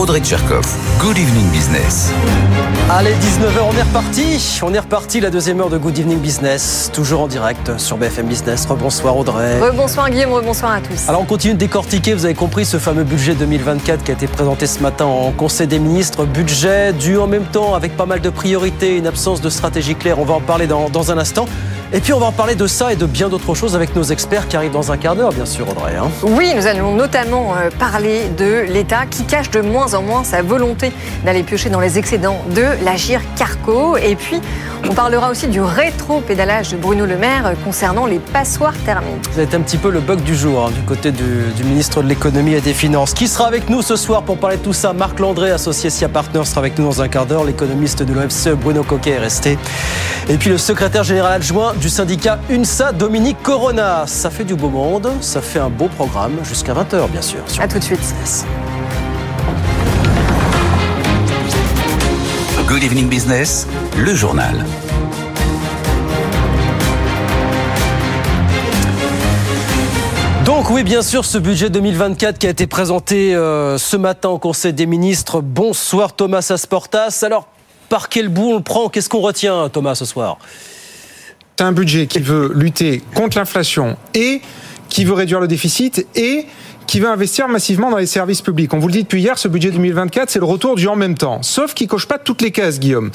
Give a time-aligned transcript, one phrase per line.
[0.00, 0.64] Audrey Tcherkov.
[0.98, 2.10] Good evening business.
[2.88, 4.60] Allez, 19h, on est reparti.
[4.62, 8.26] On est reparti, la deuxième heure de Good Evening Business, toujours en direct sur BFM
[8.26, 8.64] Business.
[8.64, 9.60] Rebonsoir Audrey.
[9.60, 11.06] Rebonsoir Guillaume, rebonsoir à tous.
[11.06, 14.26] Alors on continue de décortiquer, vous avez compris, ce fameux budget 2024 qui a été
[14.26, 16.24] présenté ce matin en Conseil des ministres.
[16.24, 20.18] Budget dû en même temps avec pas mal de priorités, une absence de stratégie claire.
[20.18, 21.44] On va en parler dans, dans un instant.
[21.92, 24.04] Et puis on va en parler de ça et de bien d'autres choses avec nos
[24.04, 25.96] experts qui arrivent dans un quart d'heure, bien sûr, Audrey.
[25.96, 26.08] hein.
[26.22, 30.40] Oui, nous allons notamment euh, parler de l'État qui cache de moins en moins sa
[30.40, 30.92] volonté
[31.24, 33.96] d'aller piocher dans les excédents de l'Agir Carco.
[33.96, 34.40] Et puis,
[34.88, 39.24] on parlera aussi du rétro-pédalage de Bruno Le Maire euh, concernant les passoires thermiques.
[39.32, 41.24] Ça va être un petit peu le bug du jour hein, du côté du,
[41.56, 43.14] du ministre de l'économie et des finances.
[43.14, 46.08] Qui sera avec nous ce soir pour parler de tout ça Marc Landré, associé SIA
[46.08, 47.42] Partners, sera avec nous dans un quart d'heure.
[47.42, 49.58] L'économiste de l'OFCE, Bruno Coquet, est resté.
[50.28, 54.04] Et puis le secrétaire général adjoint du syndicat UNSA, Dominique Corona.
[54.06, 57.40] Ça fait du beau monde, ça fait un beau programme jusqu'à 20h, bien sûr.
[57.58, 57.98] À tout de suite.
[57.98, 58.44] Business.
[62.68, 64.64] Good evening business, le journal.
[70.44, 74.38] Donc oui, bien sûr, ce budget 2024 qui a été présenté euh, ce matin au
[74.38, 75.40] Conseil des ministres.
[75.40, 77.20] Bonsoir Thomas Asportas.
[77.22, 77.46] Alors,
[77.88, 78.90] par quel bout on le prend?
[78.90, 80.38] Qu'est-ce qu'on retient, Thomas, ce soir?
[81.60, 84.40] C'est un budget qui veut lutter contre l'inflation et
[84.88, 86.46] qui veut réduire le déficit et
[86.90, 88.74] qui veut investir massivement dans les services publics.
[88.74, 91.16] On vous le dit depuis hier, ce budget 2024, c'est le retour du en même
[91.16, 91.40] temps.
[91.40, 93.12] Sauf qu'il coche pas toutes les cases, Guillaume.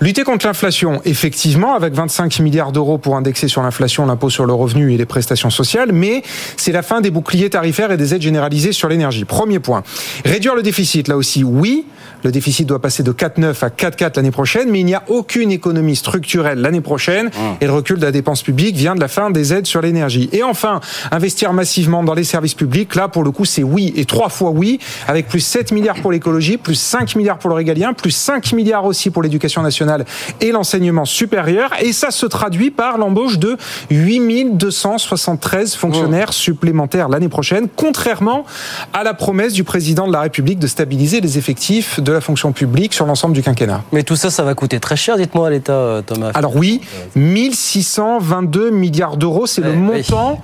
[0.00, 4.54] Lutter contre l'inflation, effectivement, avec 25 milliards d'euros pour indexer sur l'inflation l'impôt sur le
[4.54, 6.22] revenu et les prestations sociales, mais
[6.56, 9.26] c'est la fin des boucliers tarifaires et des aides généralisées sur l'énergie.
[9.26, 9.82] Premier point.
[10.24, 11.84] Réduire le déficit, là aussi, oui.
[12.24, 15.50] Le déficit doit passer de 4,9 à 4,4 l'année prochaine, mais il n'y a aucune
[15.50, 17.30] économie structurelle l'année prochaine.
[17.60, 20.28] Et le recul de la dépense publique vient de la fin des aides sur l'énergie.
[20.32, 24.04] Et enfin, investir massivement dans les services publics, là, pour le coup, c'est oui et
[24.04, 27.92] trois fois oui, avec plus 7 milliards pour l'écologie, plus 5 milliards pour le régalien,
[27.92, 30.04] plus 5 milliards aussi pour l'éducation nationale
[30.40, 31.70] et l'enseignement supérieur.
[31.80, 33.56] Et ça se traduit par l'embauche de
[33.90, 38.44] 8273 fonctionnaires supplémentaires l'année prochaine, contrairement
[38.92, 42.52] à la promesse du président de la République de stabiliser les effectifs de la fonction
[42.52, 43.82] publique sur l'ensemble du quinquennat.
[43.92, 46.30] Mais tout ça, ça va coûter très cher, dites-moi à l'État, euh, Thomas.
[46.34, 46.80] Alors oui,
[47.16, 50.40] 1622 milliards d'euros, c'est le Ouais, montant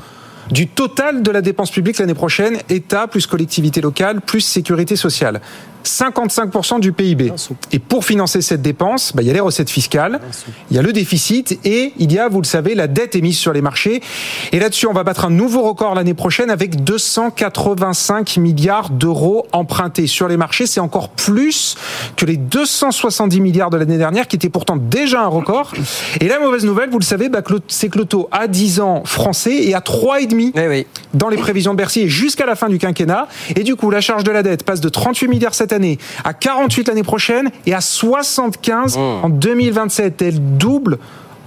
[0.51, 5.41] du total de la dépense publique l'année prochaine, État plus collectivité locale plus sécurité sociale.
[5.85, 7.33] 55% du PIB.
[7.73, 10.21] Et pour financer cette dépense, bah, il y a les recettes fiscales,
[10.71, 13.39] il y a le déficit et il y a, vous le savez, la dette émise
[13.39, 14.03] sur les marchés.
[14.53, 20.07] Et là-dessus, on va battre un nouveau record l'année prochaine avec 285 milliards d'euros empruntés
[20.07, 20.67] sur les marchés.
[20.67, 21.77] C'est encore plus
[22.17, 25.73] que les 270 milliards de l'année dernière, qui était pourtant déjà un record.
[26.21, 29.03] Et la mauvaise nouvelle, vous le savez, bah, c'est que le taux à 10 ans
[29.05, 30.87] français est à 3,5 Eh oui.
[31.15, 33.29] dans les prévisions de Bercy jusqu'à la fin du quinquennat.
[33.57, 36.33] Et du coup, la charge de la dette passe de 38 milliards cette année à
[36.33, 40.23] 48 l'année prochaine et à 75 en 2027.
[40.23, 40.99] Elle double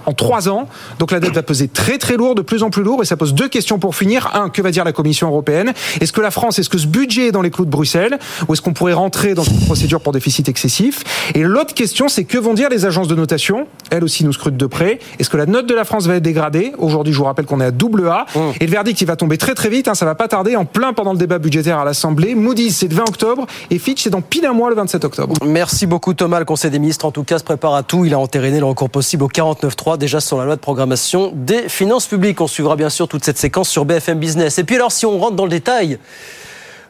[0.06, 0.68] en trois ans.
[0.98, 3.02] Donc la dette va peser très très lourd, de plus en plus lourd.
[3.02, 4.30] Et ça pose deux questions pour finir.
[4.34, 5.72] Un, que va dire la Commission européenne?
[6.00, 8.18] Est-ce que la France, est-ce que ce budget est dans les clous de Bruxelles?
[8.48, 11.04] Ou est-ce qu'on pourrait rentrer dans une procédure pour déficit excessif?
[11.34, 13.66] Et l'autre question, c'est que vont dire les agences de notation?
[13.90, 14.98] Elles aussi nous scrutent de près.
[15.18, 16.72] Est-ce que la note de la France va être dégradée?
[16.78, 18.26] Aujourd'hui, je vous rappelle qu'on est à double A.
[18.60, 19.88] Et le verdict, il va tomber très très vite.
[19.88, 22.34] Hein, ça va pas tarder, en plein pendant le débat budgétaire à l'Assemblée.
[22.34, 23.46] Moody's, c'est le 20 octobre.
[23.70, 25.34] Et Fitch, c'est dans pile un mois, le 27 octobre.
[25.44, 26.38] Merci beaucoup Thomas.
[26.38, 28.04] Le Conseil des ministres, en tout cas, se prépare à tout.
[28.04, 31.68] Il a entériné le recours possible au 49.3 déjà sur la loi de programmation des
[31.68, 32.40] finances publiques.
[32.40, 34.58] On suivra bien sûr toute cette séquence sur BFM Business.
[34.58, 35.98] Et puis alors, si on rentre dans le détail,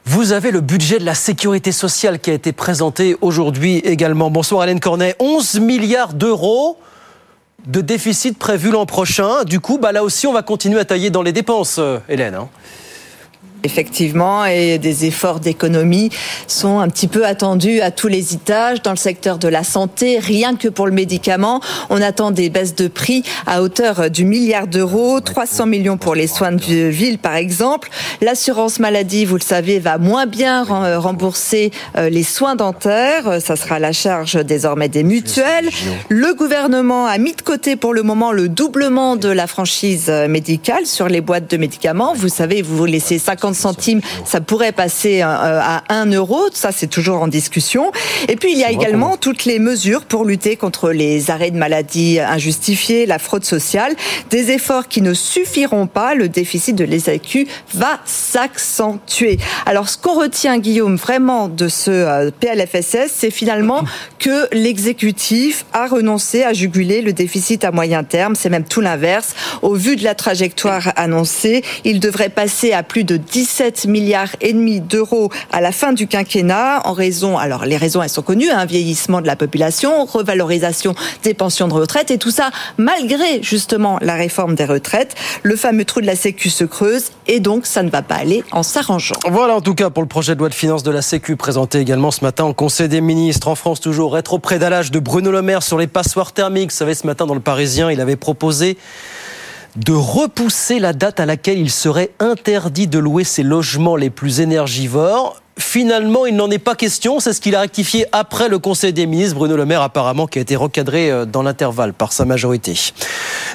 [0.04, 4.30] vous avez le budget de la sécurité sociale qui a été présenté aujourd'hui également.
[4.30, 5.14] Bonsoir Hélène Cornet.
[5.20, 6.78] 11 milliards d'euros
[7.66, 9.44] de déficit prévu l'an prochain.
[9.44, 12.36] Du coup, bah là aussi, on va continuer à tailler dans les dépenses, euh, Hélène.
[13.64, 16.10] Effectivement, et des efforts d'économie
[16.48, 20.19] sont un petit peu attendus à tous les étages dans le secteur de la santé.
[20.19, 24.66] Rien que pour le médicament, on attend des baisses de prix à hauteur du milliard
[24.66, 26.58] d'euros, 300 millions pour les soins de
[26.88, 27.88] ville par exemple.
[28.20, 33.40] L'assurance maladie, vous le savez, va moins bien rem- rembourser euh, les soins dentaires.
[33.40, 35.69] Ça sera la charge désormais des mutuelles.
[36.08, 40.87] Le gouvernement a mis de côté pour le moment le doublement de la franchise médicale
[40.87, 42.12] sur les boîtes de médicaments.
[42.14, 46.43] Vous savez, vous laissez 50 50 centimes, ça pourrait passer à 1 euro.
[46.52, 47.93] Ça, c'est toujours en discussion.
[48.28, 51.56] Et puis, il y a également toutes les mesures pour lutter contre les arrêts de
[51.56, 53.94] maladie injustifiés, la fraude sociale.
[54.31, 56.14] Des efforts qui ne suffiront pas.
[56.14, 59.38] Le déficit de l'ESAQ va s'accentuer.
[59.66, 63.84] Alors, ce qu'on retient, Guillaume, vraiment de ce PLFSS, c'est finalement
[64.19, 68.34] que l'exécutif a renoncé à juguler le déficit à moyen terme.
[68.34, 69.34] C'est même tout l'inverse.
[69.62, 74.52] Au vu de la trajectoire annoncée, il devrait passer à plus de 17 milliards et
[74.52, 78.50] demi d'euros à la fin du quinquennat en raison, alors les raisons elles sont connues,
[78.50, 80.94] un hein, vieillissement de la population, revalorisation
[81.24, 85.16] des pensions de retraite et tout ça malgré justement la réforme des retraites.
[85.42, 88.44] Le fameux trou de la Sécu se creuse et donc ça ne va pas aller
[88.52, 89.16] en s'arrangeant.
[89.28, 91.80] Voilà en tout cas pour le projet de loi de finances de la Sécu présenté
[91.80, 95.64] également ce matin au Conseil des ministres en France toujours rétro-prédalage de Bruno Le Maire
[95.64, 96.70] sur les passoires thermiques.
[96.70, 98.78] Vous savez ce matin dans le Parisien, il avait proposé
[99.76, 104.40] de repousser la date à laquelle il serait interdit de louer ses logements les plus
[104.40, 105.40] énergivores.
[105.58, 107.20] Finalement, il n'en est pas question.
[107.20, 109.36] C'est ce qu'il a rectifié après le Conseil des ministres.
[109.36, 112.74] Bruno Le Maire, apparemment, qui a été recadré euh, dans l'intervalle par sa majorité.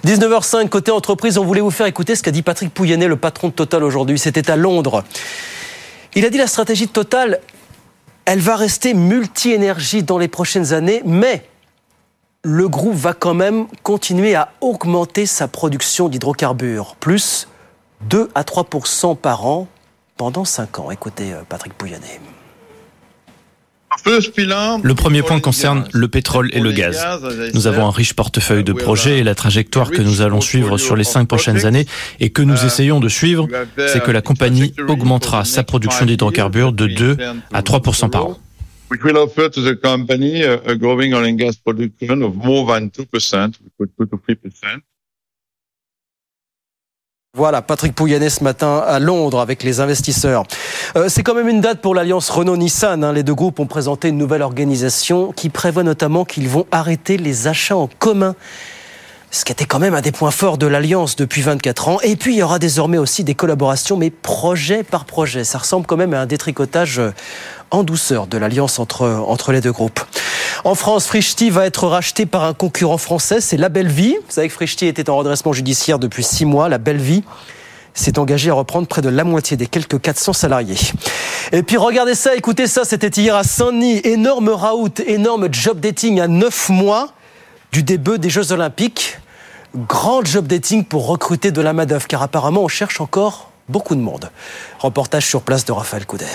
[0.06, 3.48] 19h05, côté entreprise, on voulait vous faire écouter ce qu'a dit Patrick Pouyanné, le patron
[3.48, 4.20] de Total aujourd'hui.
[4.20, 5.04] C'était à Londres.
[6.16, 7.40] Il a dit la stratégie de Total,
[8.26, 11.44] elle va rester multi-énergie dans les prochaines années, mais
[12.48, 17.50] le groupe va quand même continuer à augmenter sa production d'hydrocarbures, plus
[18.10, 19.68] 2 à 3% par an
[20.16, 20.90] pendant 5 ans.
[20.90, 22.22] Écoutez euh, Patrick Pouyanné.
[24.06, 27.06] Le premier point concerne le pétrole et le gaz.
[27.54, 30.96] Nous avons un riche portefeuille de projets et la trajectoire que nous allons suivre sur
[30.96, 31.86] les cinq prochaines années
[32.22, 36.88] et que nous essayons de suivre, c'est que la compagnie augmentera sa production d'hydrocarbures de
[36.88, 37.18] 2
[37.52, 38.38] à 3% par an.
[47.38, 50.44] Voilà, Patrick Pouyanné ce matin à Londres avec les investisseurs.
[50.96, 53.04] Euh, c'est quand même une date pour l'alliance Renault-Nissan.
[53.04, 53.14] Hein.
[53.14, 57.48] Les deux groupes ont présenté une nouvelle organisation qui prévoit notamment qu'ils vont arrêter les
[57.48, 58.36] achats en commun
[59.30, 62.00] ce qui était quand même un des points forts de l'Alliance depuis 24 ans.
[62.02, 65.44] Et puis, il y aura désormais aussi des collaborations, mais projet par projet.
[65.44, 67.14] Ça ressemble quand même à un détricotage euh,
[67.70, 70.00] en douceur de l'Alliance entre, entre les deux groupes.
[70.64, 74.16] En France, Frischti va être racheté par un concurrent français, c'est La Belle Vie.
[74.16, 76.70] Vous savez que Frischti était en redressement judiciaire depuis six mois.
[76.70, 77.24] La Belle Vie
[77.94, 80.78] s'est engagé à reprendre près de la moitié des quelques 400 salariés.
[81.52, 84.02] Et puis regardez ça, écoutez ça, c'était hier à Saint-Denis.
[84.04, 87.10] Énorme raout, énorme job dating à neuf mois
[87.78, 89.20] du début des Jeux Olympiques.
[89.76, 94.02] Grand job dating pour recruter de la main-d'œuvre, car apparemment on cherche encore beaucoup de
[94.02, 94.32] monde.
[94.80, 96.26] Reportage sur place de Raphaël Couder.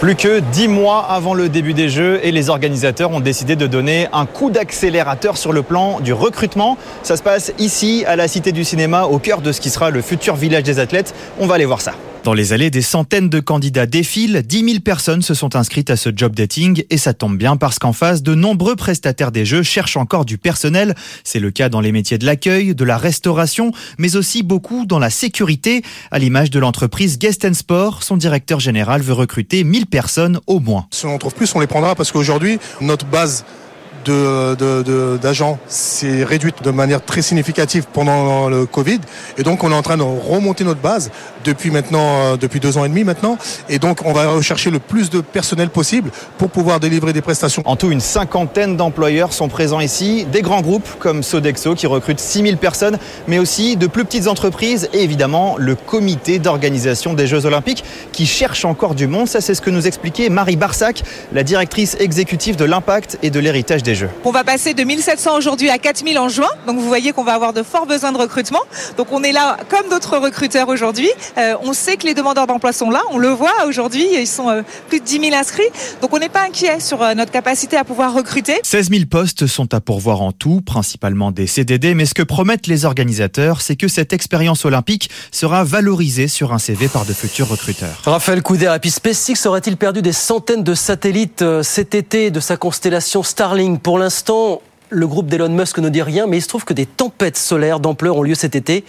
[0.00, 3.66] Plus que dix mois avant le début des Jeux et les organisateurs ont décidé de
[3.66, 6.78] donner un coup d'accélérateur sur le plan du recrutement.
[7.02, 9.90] Ça se passe ici, à la Cité du Cinéma, au cœur de ce qui sera
[9.90, 11.14] le futur village des athlètes.
[11.38, 11.92] On va aller voir ça.
[12.28, 14.42] Dans les allées, des centaines de candidats défilent.
[14.42, 17.78] 10 000 personnes se sont inscrites à ce job dating et ça tombe bien parce
[17.78, 20.94] qu'en face, de nombreux prestataires des jeux cherchent encore du personnel.
[21.24, 24.98] C'est le cas dans les métiers de l'accueil, de la restauration, mais aussi beaucoup dans
[24.98, 25.80] la sécurité.
[26.10, 30.86] À l'image de l'entreprise Guest Sport, son directeur général veut recruter 1000 personnes au moins.
[30.90, 33.46] Si on en trouve plus, on les prendra parce qu'aujourd'hui, notre base
[34.04, 39.00] d'agents s'est réduite de manière très significative pendant le Covid.
[39.36, 41.10] Et donc, on est en train de remonter notre base
[41.44, 43.38] depuis maintenant, euh, depuis deux ans et demi maintenant.
[43.68, 47.62] Et donc, on va rechercher le plus de personnel possible pour pouvoir délivrer des prestations.
[47.64, 50.26] En tout, une cinquantaine d'employeurs sont présents ici.
[50.30, 54.88] Des grands groupes comme Sodexo qui recrutent 6000 personnes, mais aussi de plus petites entreprises
[54.92, 59.28] et évidemment le comité d'organisation des Jeux Olympiques qui cherche encore du monde.
[59.28, 61.02] Ça, c'est ce que nous expliquait Marie Barsac,
[61.32, 64.10] la directrice exécutive de l'impact et de l'héritage des Jeux.
[64.26, 66.50] On va passer de 1700 aujourd'hui à 4000 en juin.
[66.66, 68.60] Donc vous voyez qu'on va avoir de forts besoins de recrutement.
[68.98, 71.08] Donc on est là comme d'autres recruteurs aujourd'hui.
[71.38, 73.00] Euh, on sait que les demandeurs d'emploi sont là.
[73.12, 74.06] On le voit aujourd'hui.
[74.14, 75.62] Ils sont euh, plus de 10 000 inscrits.
[76.02, 78.56] Donc on n'est pas inquiet sur euh, notre capacité à pouvoir recruter.
[78.62, 81.94] 16 000 postes sont à pourvoir en tout, principalement des CDD.
[81.94, 86.58] Mais ce que promettent les organisateurs, c'est que cette expérience olympique sera valorisée sur un
[86.58, 88.02] CV par de futurs recruteurs.
[88.04, 92.58] Raphaël Couder, et puis SpaceX aurait-il perdu des centaines de satellites cet été de sa
[92.58, 93.77] constellation Starlink?
[93.82, 96.86] Pour l'instant, le groupe d'Elon Musk ne dit rien, mais il se trouve que des
[96.86, 98.84] tempêtes solaires d'ampleur ont lieu cet été.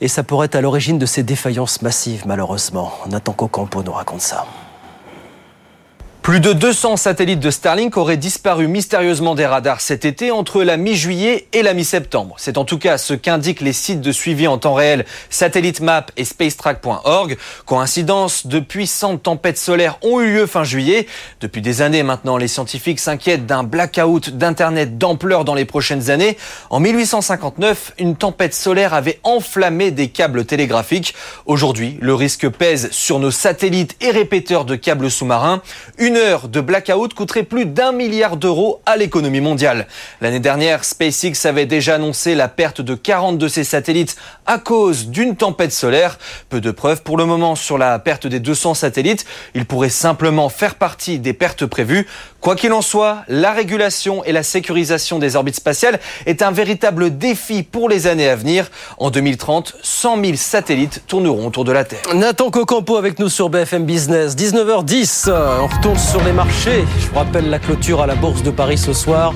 [0.00, 2.92] Et ça pourrait être à l'origine de ces défaillances massives, malheureusement.
[3.08, 4.46] Nathan Cocampo nous raconte ça.
[6.28, 10.76] Plus de 200 satellites de Starlink auraient disparu mystérieusement des radars cet été entre la
[10.76, 12.34] mi-juillet et la mi-septembre.
[12.36, 16.04] C'est en tout cas ce qu'indiquent les sites de suivi en temps réel Satellite Map
[16.18, 17.38] et spacetrack.org.
[17.64, 21.06] Coïncidence, depuis 100 tempêtes solaires ont eu lieu fin juillet.
[21.40, 26.36] Depuis des années maintenant, les scientifiques s'inquiètent d'un blackout d'Internet d'ampleur dans les prochaines années.
[26.68, 31.14] En 1859, une tempête solaire avait enflammé des câbles télégraphiques.
[31.46, 35.62] Aujourd'hui, le risque pèse sur nos satellites et répéteurs de câbles sous-marins.
[35.96, 39.86] Une heure de blackout coûterait plus d'un milliard d'euros à l'économie mondiale.
[40.20, 45.06] L'année dernière, SpaceX avait déjà annoncé la perte de 40 de ses satellites à cause
[45.06, 46.18] d'une tempête solaire.
[46.48, 49.24] Peu de preuves pour le moment sur la perte des 200 satellites.
[49.54, 52.06] Il pourrait simplement faire partie des pertes prévues.
[52.40, 57.16] Quoi qu'il en soit, la régulation et la sécurisation des orbites spatiales est un véritable
[57.16, 58.70] défi pour les années à venir.
[58.98, 62.02] En 2030, 100 000 satellites tourneront autour de la Terre.
[62.14, 64.36] Nathan Cocampo avec nous sur BFM Business.
[64.36, 66.84] 19h10, on retourne sur les marchés.
[66.98, 69.34] Je vous rappelle la clôture à la Bourse de Paris ce soir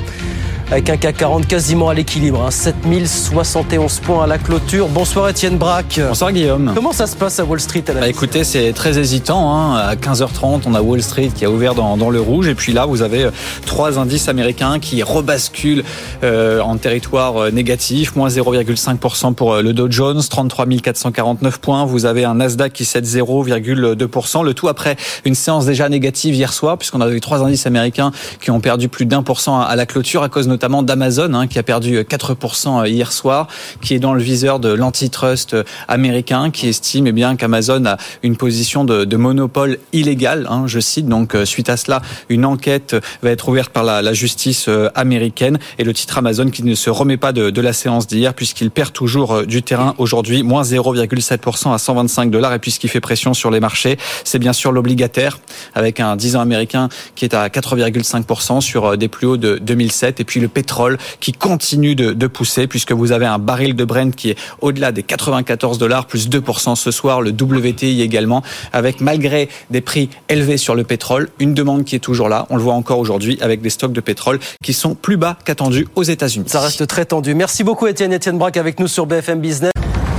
[0.73, 2.43] avec un CAC 40 quasiment à l'équilibre.
[2.43, 2.51] Hein.
[2.51, 4.89] 7071 points à la clôture.
[4.89, 6.01] Bonsoir Étienne Braque.
[6.09, 6.73] Bonsoir Guillaume.
[6.75, 9.55] Comment ça se passe à Wall Street à la bah, Écoutez, c'est très hésitant.
[9.55, 9.77] Hein.
[9.77, 12.49] À 15h30, on a Wall Street qui a ouvert dans, dans, le rouge.
[12.49, 13.31] Et puis là, vous avez euh,
[13.67, 15.85] trois indices américains qui rebasculent
[16.25, 18.17] euh, en territoire euh, négatif.
[18.17, 21.85] Moins 0,5% pour euh, le Dow Jones, 33 449 points.
[21.85, 24.43] Vous avez un Nasdaq qui cède 0,2%.
[24.43, 28.11] Le tout après une séance déjà négative hier soir, puisqu'on a eu trois indices américains
[28.41, 31.47] qui ont perdu plus d'un pour cent à la clôture à cause notamment d'Amazon, hein,
[31.47, 33.49] qui a perdu 4% hier soir,
[33.81, 35.57] qui est dans le viseur de l'antitrust
[35.89, 40.47] américain, qui estime eh bien qu'Amazon a une position de, monopole illégal.
[40.51, 41.07] Hein, je cite.
[41.07, 45.93] Donc suite à cela, une enquête va être ouverte par la, justice américaine et le
[45.95, 49.47] titre Amazon qui ne se remet pas de, de la séance d'hier puisqu'il perd toujours
[49.47, 53.51] du terrain aujourd'hui, moins 0,7% à 125 dollars et puis ce qui fait pression sur
[53.51, 55.39] les marchés, c'est bien sûr l'obligataire
[55.75, 60.21] avec un 10 ans américain qui est à 4,5% sur des plus hauts de 2007
[60.21, 63.85] et puis le pétrole qui continue de, de pousser puisque vous avez un baril de
[63.85, 69.01] Brent qui est au-delà des 94 dollars, plus 2% ce soir, le WTI également, avec
[69.01, 72.47] malgré des prix élevés sur le pétrole, une demande qui est toujours là.
[72.51, 75.89] On le voit encore aujourd'hui avec des stocks de pétrole qui sont plus bas qu'attendus
[75.95, 76.47] aux États-Unis.
[76.49, 77.35] Ça reste très tendu.
[77.35, 78.13] Merci beaucoup Étienne.
[78.13, 79.73] Étienne Braque avec nous sur BFM Business.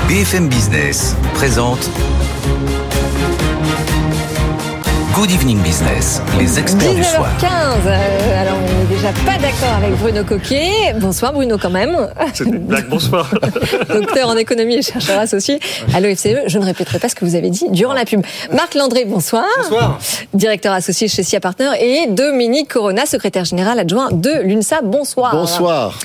[0.08, 1.90] BFM Business présente
[5.14, 7.30] Good Evening Business, les experts du soir.
[7.40, 7.52] 15
[7.86, 8.63] euh, alors
[9.04, 10.94] déjà pas d'accord avec Bruno Coquet.
[10.96, 12.10] Bonsoir Bruno quand même.
[12.34, 13.30] C'est une blague, bonsoir.
[13.90, 15.60] Docteur en économie et chercheur associé
[15.94, 16.48] à l'OFCE.
[16.48, 18.22] Je ne répéterai pas ce que vous avez dit durant la pub.
[18.54, 19.44] Marc Landré, bonsoir.
[19.58, 20.00] Bonsoir.
[20.34, 24.82] Directeur associé chez SIA Partner et Dominique Corona, secrétaire général adjoint de l'UNSA.
[24.84, 25.36] Bonsoir.
[25.36, 26.00] Bonsoir.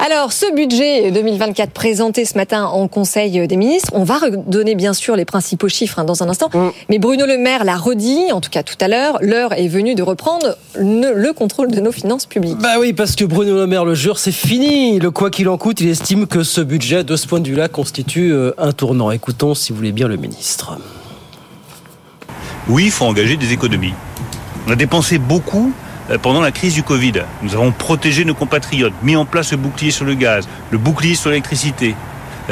[0.00, 4.92] Alors, ce budget 2024 présenté ce matin en Conseil des ministres, on va redonner bien
[4.92, 6.70] sûr les principaux chiffres hein, dans un instant, mm.
[6.88, 9.96] mais Bruno Le Maire l'a redit, en tout cas tout à l'heure, l'heure est venue
[9.96, 12.58] de reprendre le contrôle de nos finances publiques.
[12.58, 15.00] Bah oui, parce que Bruno Le Maire le jure, c'est fini.
[15.00, 17.68] Le quoi qu'il en coûte, il estime que ce budget, de ce point de vue-là,
[17.68, 19.10] constitue euh, un tournant.
[19.10, 20.78] Écoutons, si vous voulez bien, le ministre.
[22.68, 23.94] Oui, il faut engager des économies.
[24.68, 25.72] On a dépensé beaucoup
[26.16, 27.12] pendant la crise du Covid.
[27.42, 31.14] Nous avons protégé nos compatriotes, mis en place le bouclier sur le gaz, le bouclier
[31.14, 31.94] sur l'électricité.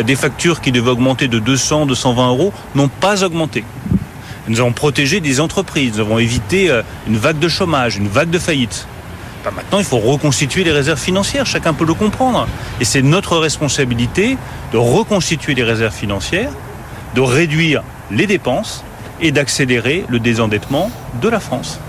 [0.05, 3.65] Des factures qui devaient augmenter de 200, 220 euros n'ont pas augmenté.
[4.49, 6.71] Nous avons protégé des entreprises, nous avons évité
[7.07, 8.87] une vague de chômage, une vague de faillite.
[9.43, 12.47] Ben maintenant, il faut reconstituer les réserves financières, chacun peut le comprendre.
[12.81, 14.37] Et c'est notre responsabilité
[14.73, 16.51] de reconstituer les réserves financières,
[17.15, 18.85] de réduire les dépenses
[19.21, 20.91] et d'accélérer le désendettement
[21.23, 21.81] de la France.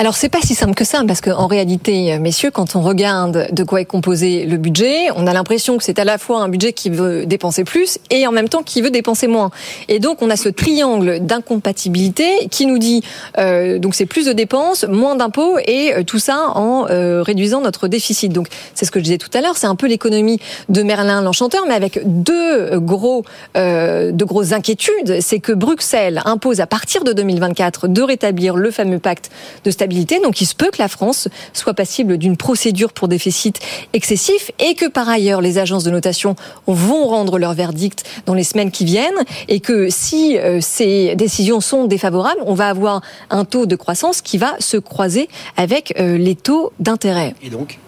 [0.00, 3.64] Alors c'est pas si simple que ça parce qu'en réalité, messieurs, quand on regarde de
[3.64, 6.72] quoi est composé le budget, on a l'impression que c'est à la fois un budget
[6.72, 9.50] qui veut dépenser plus et en même temps qui veut dépenser moins.
[9.88, 13.02] Et donc on a ce triangle d'incompatibilité qui nous dit
[13.36, 17.60] euh, donc c'est plus de dépenses, moins d'impôts et euh, tout ça en euh, réduisant
[17.60, 18.32] notre déficit.
[18.32, 20.40] Donc c'est ce que je disais tout à l'heure, c'est un peu l'économie
[20.70, 23.26] de Merlin l'enchanteur, mais avec deux gros
[23.58, 28.70] euh, de grosses inquiétudes, c'est que Bruxelles impose à partir de 2024 de rétablir le
[28.70, 29.30] fameux pacte
[29.62, 29.89] de stabilité
[30.22, 33.60] donc il se peut que la France soit passible d'une procédure pour déficit
[33.92, 38.44] excessif et que par ailleurs les agences de notation vont rendre leur verdict dans les
[38.44, 39.10] semaines qui viennent
[39.48, 44.38] et que si ces décisions sont défavorables, on va avoir un taux de croissance qui
[44.38, 47.34] va se croiser avec les taux d'intérêt.
[47.42, 47.78] Et donc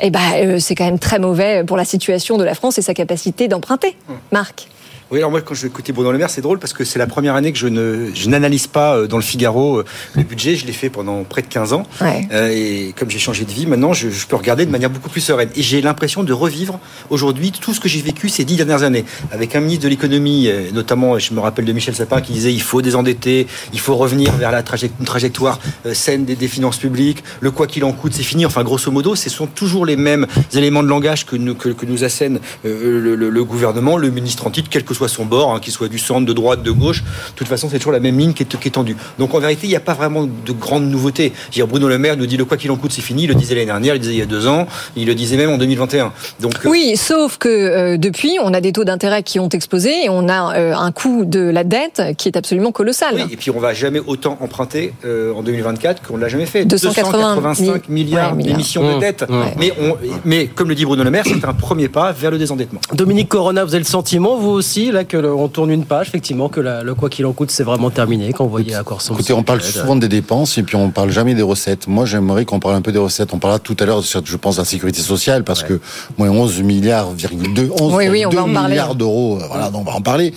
[0.00, 2.94] eh ben, c'est quand même très mauvais pour la situation de la France et sa
[2.94, 3.96] capacité d'emprunter.
[4.32, 4.68] Marc
[5.10, 6.98] Oui, alors moi, quand je vais écouter Bruno Le Maire, c'est drôle parce que c'est
[6.98, 9.84] la première année que je, ne, je n'analyse pas euh, dans le Figaro euh,
[10.14, 10.54] le budget.
[10.56, 11.84] Je l'ai fait pendant près de 15 ans.
[12.02, 12.28] Ouais.
[12.30, 15.08] Euh, et comme j'ai changé de vie, maintenant, je, je peux regarder de manière beaucoup
[15.08, 15.48] plus sereine.
[15.56, 19.06] Et j'ai l'impression de revivre aujourd'hui tout ce que j'ai vécu ces dix dernières années.
[19.32, 22.60] Avec un ministre de l'économie, notamment, je me rappelle de Michel Sapin, qui disait il
[22.60, 25.58] faut désendetter, il faut revenir vers la traje- une trajectoire
[25.94, 28.44] saine des, des finances publiques, le quoi qu'il en coûte, c'est fini.
[28.44, 31.86] Enfin, grosso modo, ce sont toujours les mêmes éléments de langage que nous, que, que
[31.86, 35.54] nous assène le, le- le gouvernement, le ministre en titre, quel que soit son bord,
[35.54, 37.02] hein, qu'il soit du centre, de droite, de gauche.
[37.02, 38.96] De toute façon, c'est toujours la même ligne qui est, qui est tendue.
[39.18, 41.32] Donc, en vérité, il n'y a pas vraiment de grandes nouveautés.
[41.36, 43.24] Je veux dire, Bruno Le Maire nous dit le quoi qu'il en coûte, c'est fini.
[43.24, 45.14] Il le disait l'année dernière, il le disait il y a deux ans, il le
[45.14, 46.12] disait même en 2021.
[46.40, 50.04] Donc, euh, Oui, sauf que euh, depuis, on a des taux d'intérêt qui ont explosé
[50.04, 53.14] et on a euh, un coût de la dette qui est absolument colossal.
[53.14, 56.64] Oui, et puis on va jamais autant emprunter euh, en 2024 qu'on l'a jamais fait.
[56.64, 59.28] 280 285 milliards ouais, d'émissions Mmh, de dette.
[59.28, 59.34] mmh.
[59.58, 62.38] Mais, on, mais comme le dit Bruno Le Maire, c'est un premier pas vers le
[62.38, 62.80] désendettement.
[62.92, 66.08] Dominique Corona, vous avez le sentiment, vous aussi, là, que le- on tourne une page,
[66.08, 68.82] effectivement, que la- le quoi qu'il en coûte, c'est vraiment terminé, quand vous voyez à
[68.82, 71.86] quoi ressemble Écoutez, on parle souvent des dépenses et puis on parle jamais des recettes.
[71.88, 73.32] Moi, j'aimerais qu'on parle un peu des recettes.
[73.34, 75.80] On parlera tout à l'heure, je pense, à la sécurité sociale, parce que
[76.16, 78.68] moins 11 milliards, 2, 11 Oui, oui, on va en parler.
[78.70, 79.38] milliards d'euros.
[79.40, 80.32] euh, Voilà, donc on va en parler.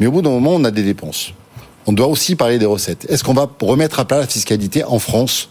[0.00, 1.32] Mais au bout d'un moment, on a des dépenses.
[1.86, 3.06] On doit aussi parler des recettes.
[3.08, 5.48] Est-ce qu'on va remettre à plat la fiscalité en France?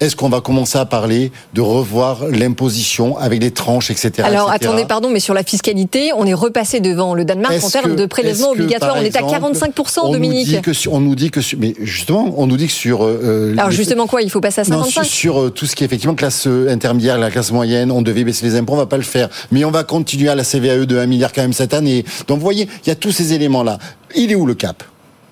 [0.00, 4.12] Est-ce qu'on va commencer à parler de revoir l'imposition avec les tranches, etc.
[4.24, 4.66] Alors etc.
[4.68, 8.00] attendez, pardon, mais sur la fiscalité, on est repassé devant le Danemark en termes que-
[8.00, 8.92] de obligatoires.
[8.94, 10.48] par On est à exemple, 45%, on nous Dominique.
[10.48, 13.04] dit que sur- on nous dit que sur- mais justement, on nous dit que sur
[13.04, 15.66] euh, Alors les- justement quoi, il faut passer à non, 55 sur, sur, euh, tout
[15.66, 18.74] ce qui est effectivement classe euh, intermédiaire, la classe moyenne, on devait baisser les impôts,
[18.74, 19.28] on va pas le faire.
[19.50, 22.04] Mais on va continuer à la CVAE de 1 milliard quand même cette année.
[22.28, 23.78] Donc vous voyez, il y a tous ces éléments-là.
[24.16, 24.82] Il est où le cap?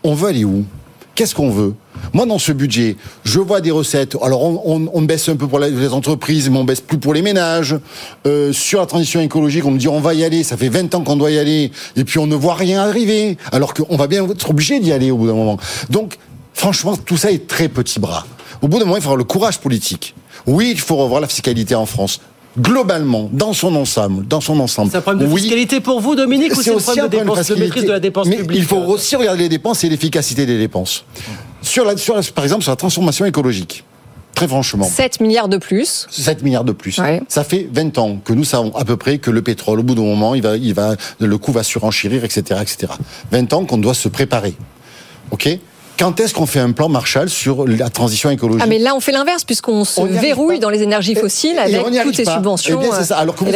[0.05, 0.65] On veut aller où?
[1.15, 1.75] Qu'est-ce qu'on veut?
[2.13, 4.17] Moi, dans ce budget, je vois des recettes.
[4.23, 7.15] Alors, on, on- on baisse un peu pour les entreprises, mais on baisse plus pour
[7.15, 7.77] les ménages.
[8.27, 10.43] Euh, sur la transition écologique, on nous dit on va y aller.
[10.45, 13.39] Ça fait 20 ans qu'on doit y aller, et puis on ne voit rien arriver.
[13.51, 15.57] Alors qu'on va bien être obligé d'y aller au bout d'un moment.
[15.91, 16.17] Donc,
[16.55, 18.27] franchement, tout ça est très petit bras.
[18.61, 20.15] Au bout d'un moment, il faut avoir le courage politique.
[20.47, 22.21] Oui, il faut revoir la fiscalité en France.
[22.61, 24.91] Globalement, dans son ensemble, dans son ensemble.
[24.91, 25.41] C'est un problème de Oui.
[25.41, 28.37] fiscalité pour vous, Dominique, ou c'est un problème de, dépense, maîtrise de la dépense Mais
[28.37, 31.05] publique Il faut aussi regarder les dépenses et l'efficacité des dépenses.
[31.63, 33.85] Sur la, sur la- par exemple, sur la transformation écologique.
[34.35, 34.85] Très franchement.
[34.85, 36.07] 7 milliards de plus.
[36.11, 36.99] 7 milliards de plus.
[36.99, 37.23] Ouais.
[37.29, 39.95] Ça fait 20 ans que nous savons à peu près que le pétrole, au bout
[39.95, 42.93] d'un moment, il va, il va, le coût va surenchérir, etc., etc.
[43.31, 44.55] 20 ans qu'on doit se préparer.
[45.33, 45.49] OK?
[45.99, 49.01] Quand est-ce qu'on fait un plan Marshall sur la transition écologique Ah mais là on
[49.01, 52.79] fait l'inverse puisqu'on se verrouille dans les énergies fossiles Et avec toutes ces subventions.
[52.81, 53.19] Eh bien, c'est ça.
[53.19, 53.49] Alors que euh,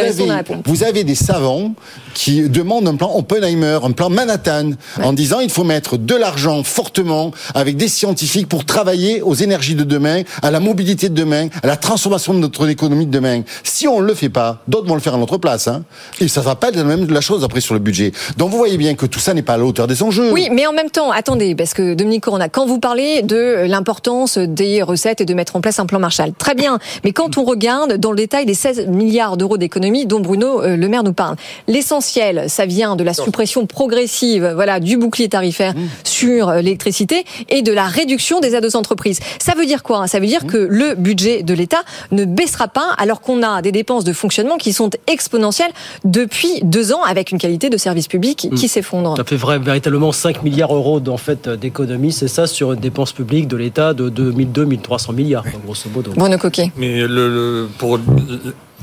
[0.65, 1.73] vous avez, vous des savants
[2.13, 4.71] qui demandent un plan Oppenheimer, un plan Manhattan,
[5.03, 9.75] en disant il faut mettre de l'argent fortement avec des scientifiques pour travailler aux énergies
[9.75, 13.41] de demain, à la mobilité de demain, à la transformation de notre économie de demain.
[13.63, 15.67] Si on ne le fait pas, d'autres vont le faire à notre place.
[15.67, 15.83] Hein.
[16.19, 18.11] Et ça va pas être la même la chose après sur le budget.
[18.37, 20.31] Donc vous voyez bien que tout ça n'est pas à la hauteur des enjeux.
[20.31, 24.81] Oui, mais en même temps, attendez, parce que Dominique Quand vous parlez de l'importance des
[24.81, 27.97] recettes et de mettre en place un plan Marshall, très bien, mais quand on regarde
[27.97, 31.35] dans le détail des 16 milliards d'euros d'économies dont Bruno euh, Le Maire nous parle,
[31.67, 35.73] l'essentiel, ça vient de la suppression progressive voilà, du bouclier tarifaire
[36.03, 39.19] sur euh, l'électricité et de la réduction des aides aux entreprises.
[39.39, 40.07] Ça veut dire quoi?
[40.07, 43.71] Ça veut dire que le budget de l'État ne baissera pas alors qu'on a des
[43.71, 45.71] dépenses de fonctionnement qui sont exponentielles
[46.03, 49.15] depuis deux ans avec une qualité de service public qui s'effondre.
[49.17, 53.11] Ça fait vrai, véritablement 5 milliards d'euros en fait, d'économies, c'est ça, sur une dépense
[53.13, 56.11] publique de l'État de 2002-1300 milliards, grosso modo.
[56.15, 56.71] Bruno Coquet.
[56.77, 57.99] Mais le, le- pour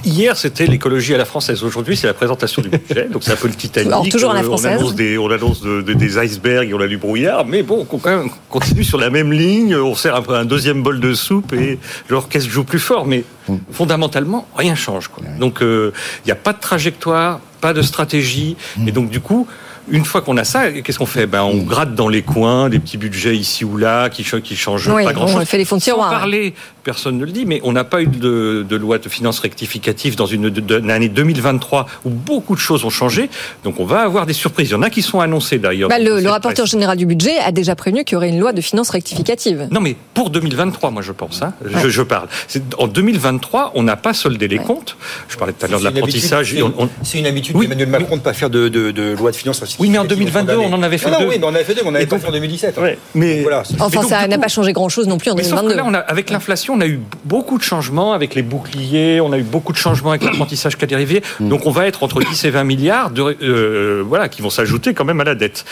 [0.05, 1.63] Hier, c'était l'écologie à la française.
[1.65, 3.09] Aujourd'hui, c'est la présentation du budget.
[3.11, 3.87] Donc, c'est un peu le Titanic.
[3.89, 4.77] Alors, toujours à la Euh, française.
[4.77, 7.47] On annonce des, on annonce de- de- des icebergs, on a du brouillard.
[7.47, 9.75] Mais bon, on, quand même, continue sur la même ligne.
[9.77, 11.79] On sert un peu un deuxième bol de soupe et
[12.11, 13.07] l'orchestre joue plus fort.
[13.07, 13.25] Mais
[13.73, 15.09] fondamentalement, rien change.
[15.09, 15.25] Quoi.
[15.41, 15.93] Donc, euh,
[16.25, 18.57] il n'y a pas de trajectoire, pas de stratégie.
[18.87, 19.47] Et donc, du coup,
[19.91, 21.27] une fois qu'on a ça, qu'est-ce qu'on fait?
[21.27, 24.57] Ben, On gratte dans les coins des petits budgets ici ou là qui, ch- qui
[24.57, 25.37] changent Oui, pas grand-chose.
[25.43, 26.11] on fait les fonds de Sans tiroir.
[26.11, 29.41] parler, personne ne le dit, mais on n'a pas eu de, de loi de finances
[29.41, 33.29] rectificative dans une, de- de- une année 2023 où beaucoup de choses ont changé.
[33.65, 34.69] Donc on va avoir des surprises.
[34.69, 35.89] Il y en a qui sont annoncées d'ailleurs.
[35.89, 36.71] Bah, le, rapporteur presse.
[36.71, 39.69] général du budget a déjà prévenu qu'il y aurait une loi de finances rectificative.
[39.71, 41.43] Non, mais pour 2023, moi je pense.
[41.43, 42.29] Hein, je, je parle.
[42.49, 44.97] C'est- En 2023, on n'a pas soldé les comptes.
[45.29, 46.53] Je parlais tout à l'heure de l'apprentissage.
[46.53, 48.91] habitude- et on- on- C'est une habitude d'Emmanuel Macron de ne pas faire de, de-
[48.91, 49.63] de loi de finances.
[49.79, 51.25] Oui, mais en 2022, on en avait fait non, deux.
[51.25, 52.77] Non, oui, mais on en avait fait deux, mais on n'avait pas fait en 2017.
[52.79, 53.63] Ouais, mais voilà.
[53.81, 55.77] Enfin, donc, ça n'a pas changé grand-chose non plus en Mais sauf que 2022.
[55.77, 59.33] là, on a, avec l'inflation, on a eu beaucoup de changements avec les boucliers, on
[59.33, 61.23] a eu beaucoup de changements avec l'apprentissage a dérivé.
[61.41, 64.93] Donc on va être entre 10 et 20 milliards de, euh, voilà, qui vont s'ajouter
[64.93, 65.65] quand même à la dette.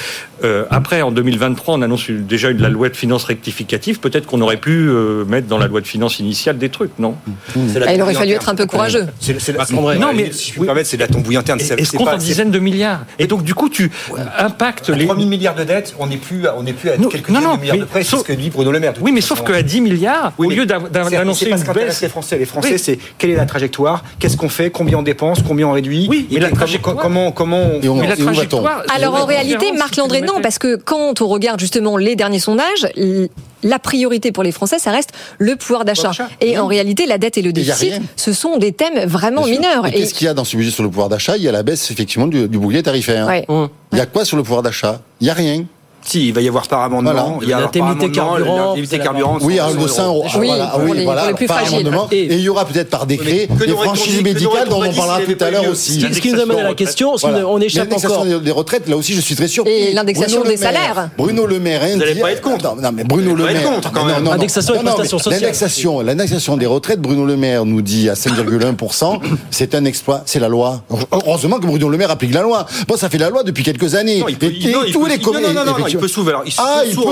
[0.44, 4.00] Euh, après, en 2023, on annonce déjà une, la loi de finances rectificative.
[4.00, 7.16] Peut-être qu'on aurait pu euh, mettre dans la loi de finances initiale des trucs, non?
[7.72, 9.06] C'est la Ah, il aurait fallu être un peu courageux.
[9.20, 11.60] C'est- c'est la- non, Non, mais si je permettre, c'est de la tambouille interne.
[11.60, 13.04] Et, C'est- et se c'est compte pas- en c'est- dizaines de milliards?
[13.18, 13.90] Et donc, du coup, tu,
[14.38, 17.08] impacte les 3 000 milliards de dettes, on n'est plus, on n'est plus à Non,
[17.08, 18.70] quelques non, dizaines non, de milliards mais de près, c'est sauf- ce que dit Bruno
[18.72, 18.94] Le Maire.
[19.00, 19.36] Oui, mais façon.
[19.36, 22.00] sauf qu'à 10 milliards, Oui, au lieu d'av- c'est- d'annoncer c'est pas une baisse.
[22.00, 22.38] les Français.
[22.38, 22.78] Les Français, Oui.
[22.78, 26.06] c'est quelle est la trajectoire, qu'est-ce qu'on fait, combien on dépense, combien on réduit.
[26.08, 28.82] Oui, mais et la trajectoire- comment, comment, on- Mais la trajectoire.
[28.94, 32.86] Alors en réalité, Marc Landré, non, parce que quand on regarde justement les derniers sondages,
[33.64, 36.10] la priorité pour les Français, ça reste le pouvoir d'achat.
[36.40, 39.86] Et en réalité, la dette et le déficit, ce sont des thèmes vraiment mineurs.
[39.86, 41.36] Et qu'est-ce qu'il y a dans ce budget sur le pouvoir d'achat?
[41.36, 43.26] Il y a la baisse effectivement du, du bouclier tarifaire.
[43.26, 43.46] Ouais.
[43.92, 45.00] Il y a quoi sur le pouvoir d'achat?
[45.20, 45.64] Il y a rien.
[46.04, 47.12] Si, il va y avoir par amendement.
[47.12, 47.36] Voilà.
[47.42, 49.38] Il y a L'indemnité carburant, carburant.
[49.42, 50.24] Oui, à de 100 euros.
[50.38, 51.78] Oui, voilà, pour oui, les- voilà, pour les plus par fragiles.
[51.86, 52.08] amendement.
[52.10, 55.36] Et- Et il y aura peut-être par décret des franchises médicales dont on parlera tout
[55.44, 56.00] à l'heure aussi.
[56.00, 58.24] Ce qui nous amène à la question, qu'on échappe L'indexation encore.
[58.24, 59.72] des- des retraites, là aussi, je suis très surpris.
[59.72, 61.08] Et l'indexation Bruno des Le Maire- salaires.
[61.16, 61.80] Bruno Le Maire.
[61.94, 62.74] Vous allez dit- pas être contre.
[62.76, 63.56] Non, mais Bruno Le Maire.
[63.56, 64.16] être contre, quand Non, même.
[64.16, 64.32] non, non.
[64.32, 65.40] Indexation et Non, non, prestations sociales.
[65.40, 70.38] L'indexation, l'indexation des retraites, Bruno Le Maire nous dit à 5,1%, c'est un exploit, c'est
[70.40, 70.82] la loi.
[71.12, 72.66] Heureusement que Bruno Le Maire applique la loi.
[72.88, 74.18] Bon, ça fait la loi depuis quelques années.
[74.28, 76.56] Et- tous les non, il peut sous-valoriser.
[76.58, 77.02] Il Ah, il peut.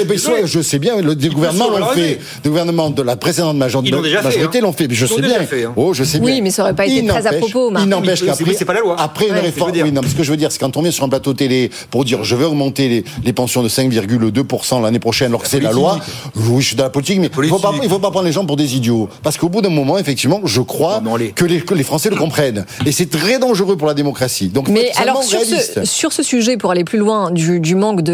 [0.00, 2.18] eh ben, je sais bien, le, des gouvernements l'ont fait.
[2.42, 4.62] Des gouvernements de la précédente major- Ils l'ont déjà fait, majorité hein.
[4.62, 4.88] l'ont fait.
[4.88, 5.40] Mais je sais bien.
[5.40, 5.72] fait, hein.
[5.76, 6.32] Oh, je sais bien.
[6.34, 7.84] Oui, mais ça aurait pas Il été très à propos, Marc.
[7.84, 8.96] Il n'empêche Oui, mais qu'après, c'est pas la loi.
[8.98, 10.90] après une réforme, oui, non, mais ce que je veux dire, c'est quand on vient
[10.90, 14.98] sur un plateau télé pour dire je veux augmenter les, les pensions de 5,2% l'année
[14.98, 15.98] prochaine, alors que c'est la loi.
[16.36, 18.32] Oui, je suis dans la politique, mais il faut pas, il faut pas prendre les
[18.32, 19.08] gens pour des idiots.
[19.22, 22.16] Parce qu'au bout d'un moment, effectivement, je crois les- que, les, que les Français le
[22.16, 22.64] comprennent.
[22.86, 24.48] Et c'est très dangereux pour la démocratie.
[24.48, 28.02] Donc, Mais alors sur ce, sur ce sujet, pour aller plus loin du, du manque
[28.02, 28.12] de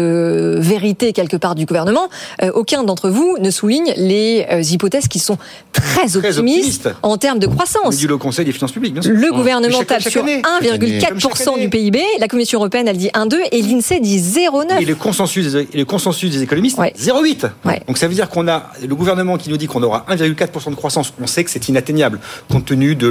[0.59, 2.09] vérité quelque part du gouvernement,
[2.43, 5.37] euh, aucun d'entre vous ne souligne les euh, hypothèses qui sont
[5.71, 7.97] très optimistes, en termes de croissance.
[7.97, 9.11] Du le Conseil des finances publiques, bien sûr.
[9.13, 10.41] Le gouvernement chaque- tape chaque sur année.
[10.61, 14.81] 1,4% du PIB, la Commission européenne elle dit 1,2 et l'INSEE dit 0,9.
[14.81, 17.49] Et le consensus, des, et le consensus des économistes, 0,8.
[17.87, 20.75] Donc ça veut dire qu'on a le gouvernement qui nous dit qu'on aura 1,4% de
[20.75, 21.13] croissance.
[21.21, 22.19] On sait que c'est inatteignable
[22.49, 23.07] compte tenu de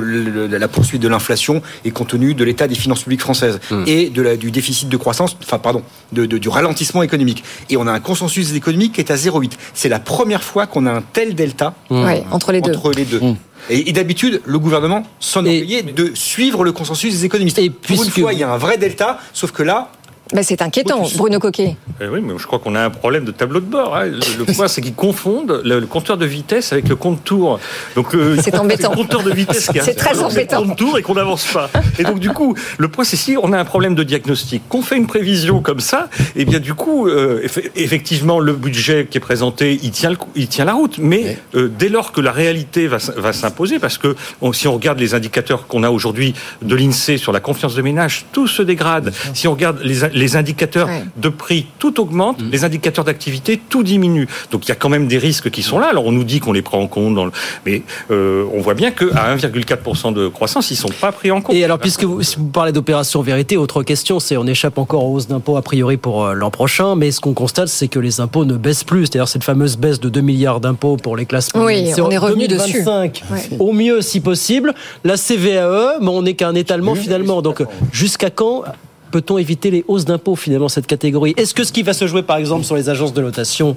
[0.56, 4.22] la poursuite de l'inflation et compte tenu de l'état des finances publiques françaises et de
[4.22, 5.82] la, du déficit de croissance, enfin pardon,
[6.12, 7.42] de, de- du ralentissement économique.
[7.68, 9.52] Et on a un consensus économique qui est à 0,8.
[9.74, 12.72] C'est la première fois qu'on a un tel delta Ouais, entre les deux.
[12.74, 13.20] entre les deux.
[13.68, 17.58] Et, et d'habitude, le gouvernement s'enorgueillit de suivre le consensus des économistes.
[17.58, 19.92] Et Pour une fois, il y a un vrai delta, sauf que là,
[20.32, 21.76] Ben, c'est inquiétant, Bruno Coquet.
[22.00, 23.96] Eh oui, mais je crois qu'on a un problème de tableau de bord.
[23.96, 24.06] hein.
[24.06, 27.58] Le, le point, c'est qu'ils confondent le, le compteur de vitesse avec le compte-tour.
[27.96, 28.90] Donc, euh, C'est embêtant.
[28.90, 30.60] le compteur de vitesse qui est C'est très embêtant.
[30.60, 31.68] le compte-tour et qu'on n'avance pas.
[31.98, 34.82] Et donc, du coup, le point, c'est si on a un problème de diagnostic, qu'on
[34.82, 39.18] fait une prévision comme ça, et bien, du coup, euh, eff- effectivement, le budget qui
[39.18, 40.98] est présenté, il tient, le il tient la route.
[40.98, 42.98] Mais euh, dès lors que la réalité va,
[43.32, 47.32] s'imposer, parce que on- si on regarde les indicateurs qu'on a aujourd'hui de l'INSEE sur
[47.32, 49.12] la confiance de ménage, tout se dégrade.
[49.34, 54.28] Si on regarde les, les indicateurs de prix, tout augmente, les indicateurs d'activité, tout diminue.
[54.50, 55.88] Donc il y a quand même des risques qui sont là.
[55.88, 57.32] Alors on nous dit qu'on les prend en compte, dans le...
[57.66, 61.56] mais euh, on voit bien qu'à 1,4% de croissance, ils sont pas pris en compte.
[61.56, 65.04] Et alors, puisque vous, si vous parlez d'opération vérité, autre question, c'est on échappe encore
[65.04, 67.98] aux hausses d'impôts a priori pour euh, l'an prochain, mais ce qu'on constate, c'est que
[67.98, 69.06] les impôts ne baissent plus.
[69.06, 71.94] C'est-à-dire cette fameuse baisse de 2 milliards d'impôts pour les classes Oui, moyennes.
[71.94, 73.24] C'est on est en revenu 2025, dessus.
[73.32, 73.56] Ouais.
[73.58, 74.74] Au mieux, si possible.
[75.04, 77.42] La CVAE, mais on n'est qu'à un étalement finalement.
[77.42, 78.64] Donc, jusqu'à quand
[79.10, 81.34] peut-on éviter les hausses d'impôts finalement cette catégorie?
[81.36, 83.76] Est-ce que ce qui va se jouer par exemple sur les agences de notation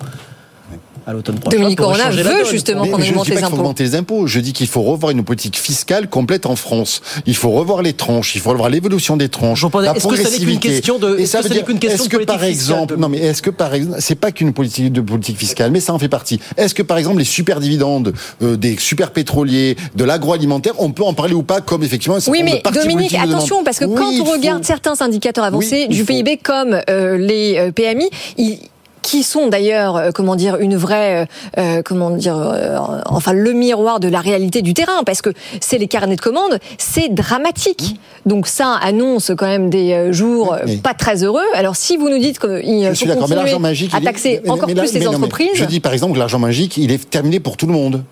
[1.06, 3.46] à l'automne prochain Dominique Corona veut donne justement qu'on augmente dis pas les qu'il faut
[3.46, 3.56] impôts.
[3.58, 4.28] augmenter les impôts.
[4.28, 7.02] Je dis qu'il faut revoir une politique fiscale complète en France.
[7.26, 8.36] Il faut revoir les tranches.
[8.36, 9.64] Il faut revoir l'évolution des tranches.
[9.64, 12.04] Est-ce que ça n'est qu'une question de- est-ce que veut ça n'est dire- qu'une question
[12.06, 14.32] est-ce de que par politique fiscale, exemple, non mais est-ce que par exemple, c'est pas
[14.32, 16.40] qu'une politique de politique fiscale, mais ça en fait partie.
[16.58, 21.04] Est-ce que par exemple les super dividendes euh, des super pétroliers, de l'agroalimentaire, on peut
[21.04, 24.26] en parler ou pas comme effectivement Oui, mais Dominique, attention, parce que Oui, quand on
[24.26, 26.08] faut- regarde certains indicateurs avancés Oui, du faut.
[26.08, 28.58] PIB comme euh, les euh, PMI, ils
[29.04, 31.26] qui sont d'ailleurs, euh, comment dire, une vraie, euh,
[31.60, 35.30] euh, comment dire, euh, enfin le miroir de la réalité du terrain, parce que
[35.62, 38.00] c'est les carnets de commandes, c'est dramatique.
[38.26, 40.78] Donc ça annonce quand même des jours Oui.
[40.78, 41.44] pas très heureux.
[41.54, 42.50] Alors si vous nous dites qu'il
[42.96, 45.16] faut mais continuer magique, à est- taxer mais- encore mais là- plus les mais mais
[45.16, 48.04] entreprises, Je dis par exemple que l'argent magique, il est terminé pour tout le monde.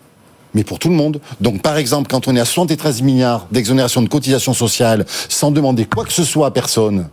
[0.54, 1.22] Mais pour tout le monde.
[1.40, 5.86] Donc, par exemple, quand on est à 73 milliards d'exonération de cotisations sociales sans demander
[5.86, 7.08] quoi que ce soit à personne,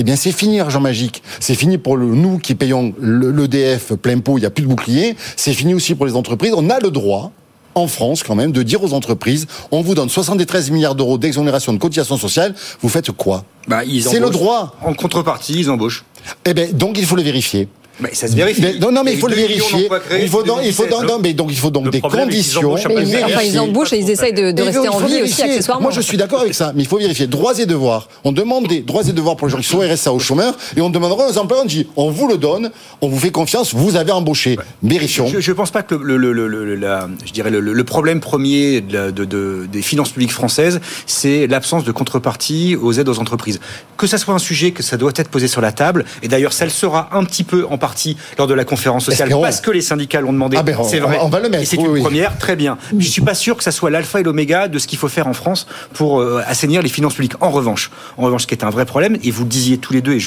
[0.00, 1.22] eh bien, c'est fini l'argent magique.
[1.40, 4.62] C'est fini pour le, nous qui payons le- l'EDF plein pot, il n'y a plus
[4.64, 5.14] de bouclier.
[5.36, 6.54] C'est fini aussi pour les entreprises.
[6.56, 7.32] On a le droit,
[7.74, 11.72] en France quand même, de dire aux entreprises, on vous donne 73 milliards d'euros d'exonération
[11.74, 14.74] de cotisations sociales, vous faites quoi bah, C'est le droit.
[14.82, 16.04] En contrepartie, ils embauchent.
[16.44, 17.68] Eh ben, donc il faut le vérifier.
[18.00, 18.62] Mais ça se vérifie.
[18.62, 19.88] Mais- non, non, mais Il faut le eu 2 millions vérifier.
[20.06, 21.08] créés Il faut donc, il faut donc, 2017.
[21.16, 22.74] non, mais donc il faut donc Le des conditions.
[22.74, 23.24] Mais ils, vérifier.
[23.24, 25.82] enfin, ils embauchent et ils essayent de, rester en vie aussi accessoirement.
[25.84, 27.26] Moi, je suis d'accord avec ça, mais il faut vérifier.
[27.26, 28.08] Droits et devoirs.
[28.24, 30.80] On demande des droits et devoirs pour les gens qui sont RSA aux chômeurs, et
[30.80, 33.96] on demandera aux employeurs, on dit, on vous le donne, on vous fait confiance, vous
[33.96, 34.58] avez embauché.
[34.82, 35.26] Vérifions.
[35.38, 38.20] Je ne pense pas que le, le- le- le- la- je dirais le, le problème
[38.20, 43.08] premier de la- de- de- des finances publiques françaises, c'est l'absence de contrepartie aux aides
[43.08, 43.60] aux entreprises.
[43.96, 46.52] Que ça soit un sujet que ça doit être posé sur la table, et d'ailleurs
[46.52, 47.89] ça le sera un petit peu en partie
[48.38, 49.42] lors de la conférence sociale, Espérons.
[49.42, 50.56] parce que les syndicats l'ont demandé.
[50.58, 51.18] Ah ben, c'est vrai.
[51.20, 52.00] on va le mettre, Et c'est oui, une oui.
[52.02, 52.78] première, très bien.
[52.98, 55.26] Je suis pas sûr que ça soit l'alpha et l'oméga de ce qu'il faut faire
[55.26, 57.34] en France pour euh, assainir les finances publiques.
[57.40, 59.92] En revanche, en revanche, ce qui est un vrai problème, et vous le disiez tous
[59.92, 60.20] les deux, et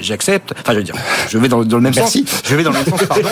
[0.00, 0.94] j'accepte, enfin je veux dire,
[1.28, 2.24] je vais dans, dans le même Merci.
[2.26, 2.42] sens.
[2.48, 3.28] Je vais dans le même sens, pardon.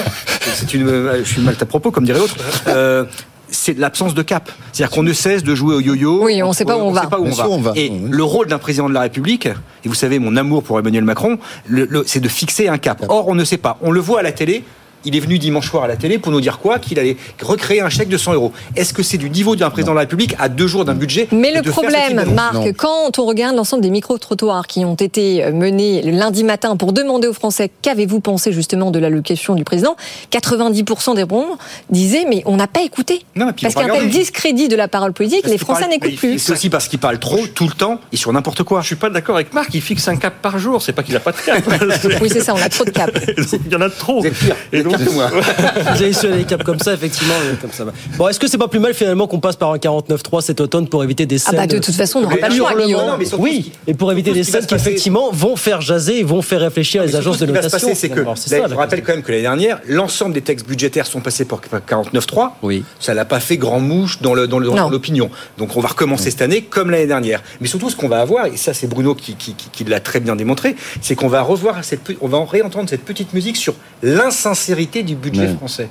[0.55, 2.37] C'est une, euh, je suis mal à propos, comme dirait l'autre.
[2.69, 3.05] Euh,
[3.51, 4.51] c'est l'absence de cap.
[4.73, 6.25] C'est-à-dire qu'on ne cesse de jouer au yo-yo.
[6.25, 7.03] Oui, on sait pas où on va.
[7.03, 7.49] sait pas où on va.
[7.49, 7.73] on va.
[7.77, 8.01] Et Oui.
[8.11, 11.39] le rôle d'un président de la République, et vous savez mon amour pour Emmanuel Macron,
[11.67, 13.05] le- le- c'est de fixer un cap.
[13.09, 13.79] Or, on ne sait pas.
[13.83, 14.65] On le voit à la télé.
[15.05, 17.81] Il est venu dimanche soir à la télé pour nous dire quoi Qu'il allait recréer
[17.81, 18.53] un chèque de 100 euros.
[18.77, 21.29] Est-ce que c'est du niveau d'un président de la République à deux jours d'un budget
[21.33, 22.73] Mais le problème, Marc, Non.
[22.77, 26.93] quand on regarde l'ensemble des micro-trottoirs qui ont été euh, menés le lundi matin pour
[26.93, 29.97] demander aux Français qu'avez-vous pensé justement de l'allocation du président,
[30.33, 31.47] 90% des bons
[31.91, 33.23] disaient mais on n'a pas écouté.
[33.37, 35.53] Non, Parce on va qu'il y a un tel discrédit de la parole politique, Parce
[35.53, 36.39] les Français n'écoutent plus.
[36.39, 38.81] C'est aussi parce qu'il parle trop, tout le temps, et sur n'importe quoi.
[38.83, 41.17] Je suis pas d'accord avec Marc, il fixe un cap par jour, c'est pas qu'il
[41.17, 41.63] a pas de cap.
[42.21, 43.11] Oui, c'est ça, on a trop de cap.
[43.67, 44.21] Il y en a trop.
[44.23, 44.57] Pire.
[44.73, 47.93] Et Vous avez su les caps comme ça, effectivement, euh, comme ça va.
[48.17, 50.89] Bon, est-ce que c'est pas plus mal finalement qu'on passe par un 49.3 cet automne
[50.89, 53.17] pour éviter des Ah scènes bah de toute façon, on n'aura pas le choix, non,
[53.19, 56.43] mais surtout, Oui, et pour éviter des scènes qui effectivement vont faire jaser et vont
[56.43, 57.89] faire réfléchir les agences de surtout, ce qui va se notation.
[57.89, 58.37] passer, c'est que, finalement.
[58.37, 61.07] C'est ça, je la vous rappelle quand même que l'année dernière, l'ensemble des textes budgétaires
[61.07, 62.51] sont passés pour 49.3.
[62.63, 62.85] Oui.
[62.99, 65.31] Ça n'a pas fait grand mouche dans l'opinion.
[65.59, 67.43] Donc on va recommencer cette année comme l'année dernière.
[67.61, 70.01] Mais surtout, ce qu'on va avoir, et ça c'est Bruno qui, qui- qui- qui l'a
[70.01, 73.57] très bien démontré, c'est qu'on va revoir cette, on va en réentendre cette petite musique
[73.57, 75.55] sur l'insincérité du budget Ouais.
[75.55, 75.89] français.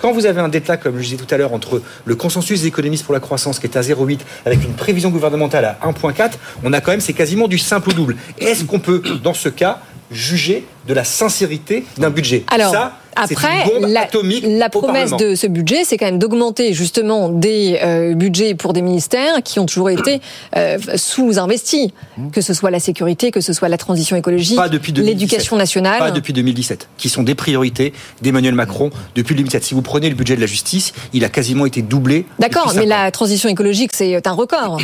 [0.00, 2.66] Quand vous avez un détail, comme je disais tout à l'heure, entre le consensus des
[2.68, 6.72] économistes pour la croissance qui est à 0,8 avec une prévision gouvernementale à 1,4, on
[6.72, 8.16] a quand même, c'est quasiment du simple au double.
[8.38, 12.44] Est-ce qu'on peut, dans ce cas, juger de la sincérité d'un budget?
[12.48, 15.96] Alors, Ça, c'est après, une bombe la, atomique la au promesse de ce budget, c'est
[15.96, 20.20] quand même d'augmenter justement des euh, budgets pour des ministères qui ont toujours été
[20.56, 21.88] euh, sous-investis,
[22.32, 25.20] que ce soit la sécurité, que ce soit la transition écologique, Pas depuis 2017.
[25.20, 25.98] l'éducation nationale.
[25.98, 29.64] Pas depuis 2017, qui sont des priorités d'Emmanuel Macron depuis 2017.
[29.64, 32.26] Si vous prenez le budget de la justice, il a quasiment été doublé.
[32.38, 34.78] D'accord, mais la transition écologique, c'est un record.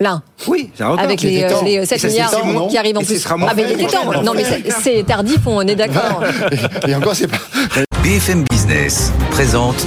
[0.00, 1.04] Là, Oui, c'est un record.
[1.04, 3.02] avec Il les, euh, les Et 7 ça, c'est milliards temps, non qui arrivent en
[3.02, 3.18] plus.
[3.22, 4.22] sera moins Ah, mais il était temps.
[4.24, 6.22] Non, mais c'est- c'est tardif, on est d'accord.
[6.88, 7.36] Et encore, c'est pas.
[8.02, 9.86] BFM Business présente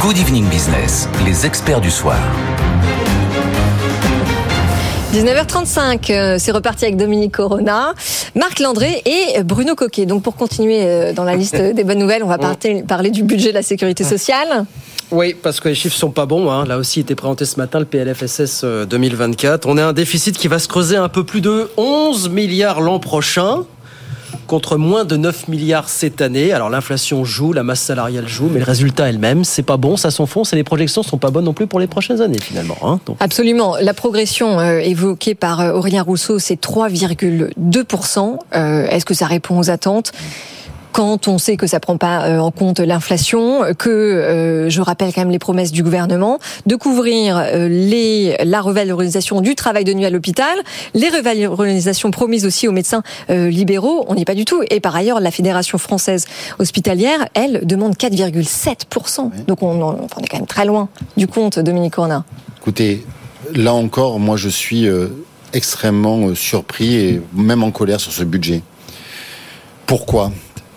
[0.00, 2.18] Good Evening Business, les experts du soir.
[5.14, 7.94] 19h35, euh, c'est reparti avec Dominique Corona,
[8.34, 10.06] Marc Landré et Bruno Coquet.
[10.06, 13.22] Donc pour continuer euh, dans la liste des bonnes nouvelles, on va parler, parler du
[13.22, 14.66] budget de la sécurité sociale.
[15.12, 16.50] Oui, parce que les chiffres sont pas bons.
[16.50, 16.66] Hein.
[16.66, 19.66] Là aussi, était présenté ce matin le PLFSS euh, 2024.
[19.68, 22.98] On a un déficit qui va se creuser un peu plus de 11 milliards l'an
[22.98, 23.66] prochain
[24.46, 26.52] contre moins de 9 milliards cette année.
[26.52, 29.44] Alors l'inflation joue, la masse salariale joue, mais le résultat est le même.
[29.44, 31.86] C'est pas bon, ça s'enfonce et les projections sont pas bonnes non plus pour les
[31.86, 32.76] prochaines années finalement.
[32.82, 33.00] Hein.
[33.20, 33.76] Absolument.
[33.80, 38.38] La progression euh, évoquée par euh, Aurélien Rousseau, c'est 3,2%.
[38.54, 40.12] Euh, Est-ce que ça répond aux attentes?
[40.94, 45.12] Quand on sait que ça prend pas euh, en compte l'inflation, que euh, je rappelle
[45.12, 49.92] quand même les promesses du gouvernement de couvrir euh, les la revalorisation du travail de
[49.92, 50.56] nuit à l'hôpital,
[50.94, 54.62] les revalorisations promises aussi aux médecins euh, libéraux, on n'y est pas du tout.
[54.70, 56.26] Et par ailleurs, la Fédération française
[56.60, 61.58] hospitalière, elle demande 4,7% Donc on, en- on est quand même très loin du compte,
[61.58, 62.24] Dominique Corna.
[62.60, 63.04] Écoutez,
[63.52, 64.86] là encore, moi je suis
[65.52, 68.62] extrêmement surpris et même en colère sur ce budget.
[69.86, 70.30] Pourquoi?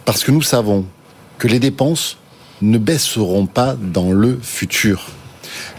[0.08, 0.86] Parce que nous savons
[1.38, 2.16] que les dépenses
[2.62, 5.08] ne baisseront pas dans le futur.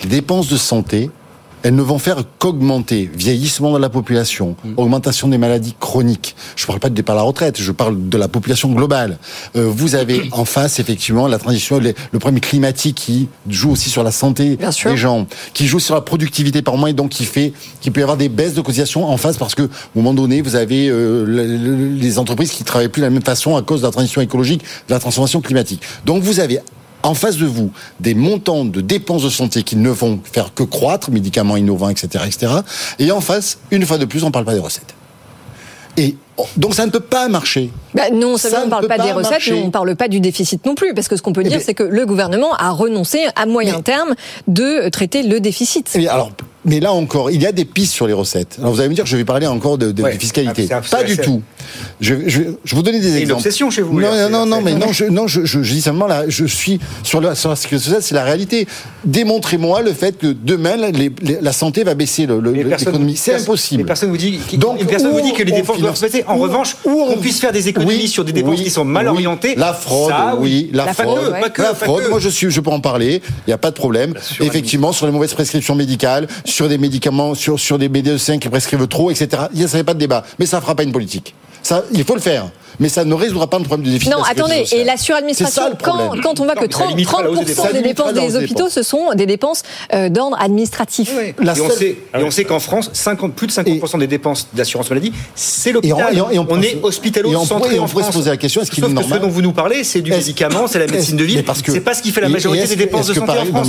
[0.03, 1.11] Les dépenses de santé,
[1.62, 3.11] elles ne vont faire qu'augmenter.
[3.14, 6.35] Vieillissement de la population, augmentation des maladies chroniques.
[6.57, 9.18] Je ne parle pas de départ à la retraite, je parle de la population globale.
[9.57, 13.90] Euh, vous avez en face, effectivement, la transition, le, le problème climatique qui joue aussi
[13.90, 14.57] sur la santé
[14.90, 18.01] des gens, qui joue sur la productivité par mois et donc qui fait qu'il peut
[18.01, 20.88] y avoir des baisses de cotisations en face parce que, au moment donné, vous avez
[20.88, 23.87] euh, le- le- les entreprises qui travaillent plus de la même façon à cause de
[23.87, 25.83] la transition écologique, de la transformation climatique.
[26.07, 26.61] Donc vous avez
[27.03, 30.63] en face de vous des montants de dépenses de santé qui ne vont faire que
[30.63, 32.53] croître, médicaments innovants, etc., etc.
[32.99, 34.95] Et en face, une fois de plus, on ne parle pas des recettes.
[35.97, 36.15] Et
[36.57, 37.71] donc ça ne peut pas marcher.
[37.93, 40.07] Bah non Ça on ne parle pas, pas des recettes, mais on ne parle pas
[40.07, 40.95] du déficit non plus.
[40.95, 43.81] Parce que ce qu'on peut Eh dire, c'est que le gouvernement a renoncé à moyen
[43.83, 44.15] terme
[44.47, 45.97] de traiter le déficit.
[46.09, 46.31] Alors,
[46.68, 48.57] mais là encore, il y a des pistes sur les recettes.
[48.59, 50.14] Alors vous allez me dire que je vais parler encore de, de- Ouais.
[50.14, 50.68] de fiscalité.
[50.70, 51.42] Ah, pas du tout.
[52.00, 53.24] Je, je, je vous donner des exemples.
[53.24, 54.00] une obsession chez vous.
[54.00, 56.44] Non, là, non, non, non, mais non, je, non, je, je, dis simplement là, je
[56.44, 58.66] suis sur la, sur sécurité sociale, c'est la réalité.
[59.04, 63.16] Démontrez-moi le fait que demain, les- les- la santé va baisser l'économie.
[63.16, 63.85] C'est impossible.
[63.85, 66.24] Personne vous dit, Donc, personne vous dit que les dépenses doivent finance- se baisser.
[66.26, 68.70] En où- revanche, où on puisse faire des économies Oui, sur des dépenses oui, qui
[68.70, 69.54] sont mal orientées.
[69.57, 72.04] La fraude, ça, oui, la fraude, que, que, la fraude.
[72.04, 72.09] que.
[72.11, 73.22] Moi, je suis, je peux en parler.
[73.46, 74.14] Il n'y a pas de problème.
[74.40, 76.26] Effectivement, sur les mauvaises prescriptions médicales,
[76.59, 79.29] sur des médicaments, sur sur des médecins qui prescrivent trop, etc.
[79.53, 80.25] Il n'y a ça y a pas de débat.
[80.40, 81.33] Mais ça fera pas une politique.
[81.92, 82.51] Il faut le faire.
[82.81, 84.12] Mais ça ne résoudra pas le problème du déficit.
[84.12, 84.81] Non, de la sécurité attendez, sociale.
[84.81, 87.45] et la suradministration, quand, on voit que Non, mais ça 30%, limitera la hausse des
[87.47, 87.64] dépenses.
[87.64, 89.62] 30% Ça des dépenses hôpitaux, ce sont des dépenses
[89.95, 91.11] euh, d'ordre administratif.
[91.41, 94.49] La et on sait, et on sait qu'en France, 50, plus de 50% des dépenses
[94.55, 95.97] d'assurance maladie, c'est l'hôpital.
[96.12, 98.37] on- et on- et on on pense- est hospitalo et on pourrait- se poser la
[98.37, 100.67] question, est-ce qu'il Sauf est que normal ce dont vous nous parlez, c'est du médicament,
[100.69, 101.43] c'est la médecine de ville.
[101.45, 103.38] que- C'est pas ce qui fait la majorité des que- dépenses de est-ce que santé
[103.38, 103.69] par- en France.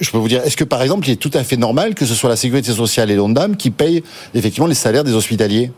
[0.00, 2.06] je peux vous dire, est-ce que par exemple, il est tout à fait normal que
[2.06, 4.02] ce soit la sécurité sociale et l'ONDAM qui payent
[4.34, 5.70] effectivement les salaires des hospitaliers?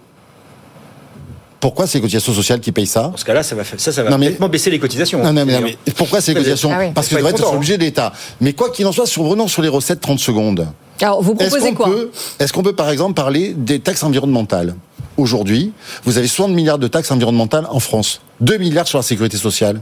[1.60, 3.90] Pourquoi c'est les cotisations sociales qui payent ça Dans ce cas-là, ça va, faire- ça,
[3.92, 5.18] ça va Non, mais- complètement baisser les cotisations.
[5.22, 6.92] non, non, mais, non, mais pourquoi ces Vous allez- cotisations Ah oui.
[6.94, 8.12] Parce que doit être être sur le budget de l'État.
[8.40, 10.68] Mais quoi qu'il en soit, sur- revenons sur les recettes 30 secondes.
[11.00, 14.02] Alors, vous Est-ce proposez qu'on quoi peut, est-ce qu'on peut par exemple parler des taxes
[14.04, 14.74] environnementales
[15.16, 15.72] Aujourd'hui,
[16.04, 19.80] vous avez 60 milliards de taxes environnementales en France, 2 milliards sur la sécurité sociale.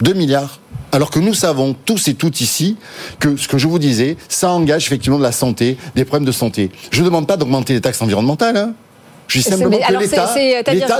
[0.00, 0.58] 2 milliards.
[0.92, 2.76] Alors que nous savons tous et toutes ici
[3.20, 6.32] que ce que je vous disais, ça engage effectivement de la santé, des problèmes de
[6.32, 6.70] santé.
[6.90, 8.56] Je ne demande pas d'augmenter les taxes environnementales.
[8.56, 8.72] Hein.
[9.30, 10.40] Je dis C'est- simplement mais que alors, l'État, c'est-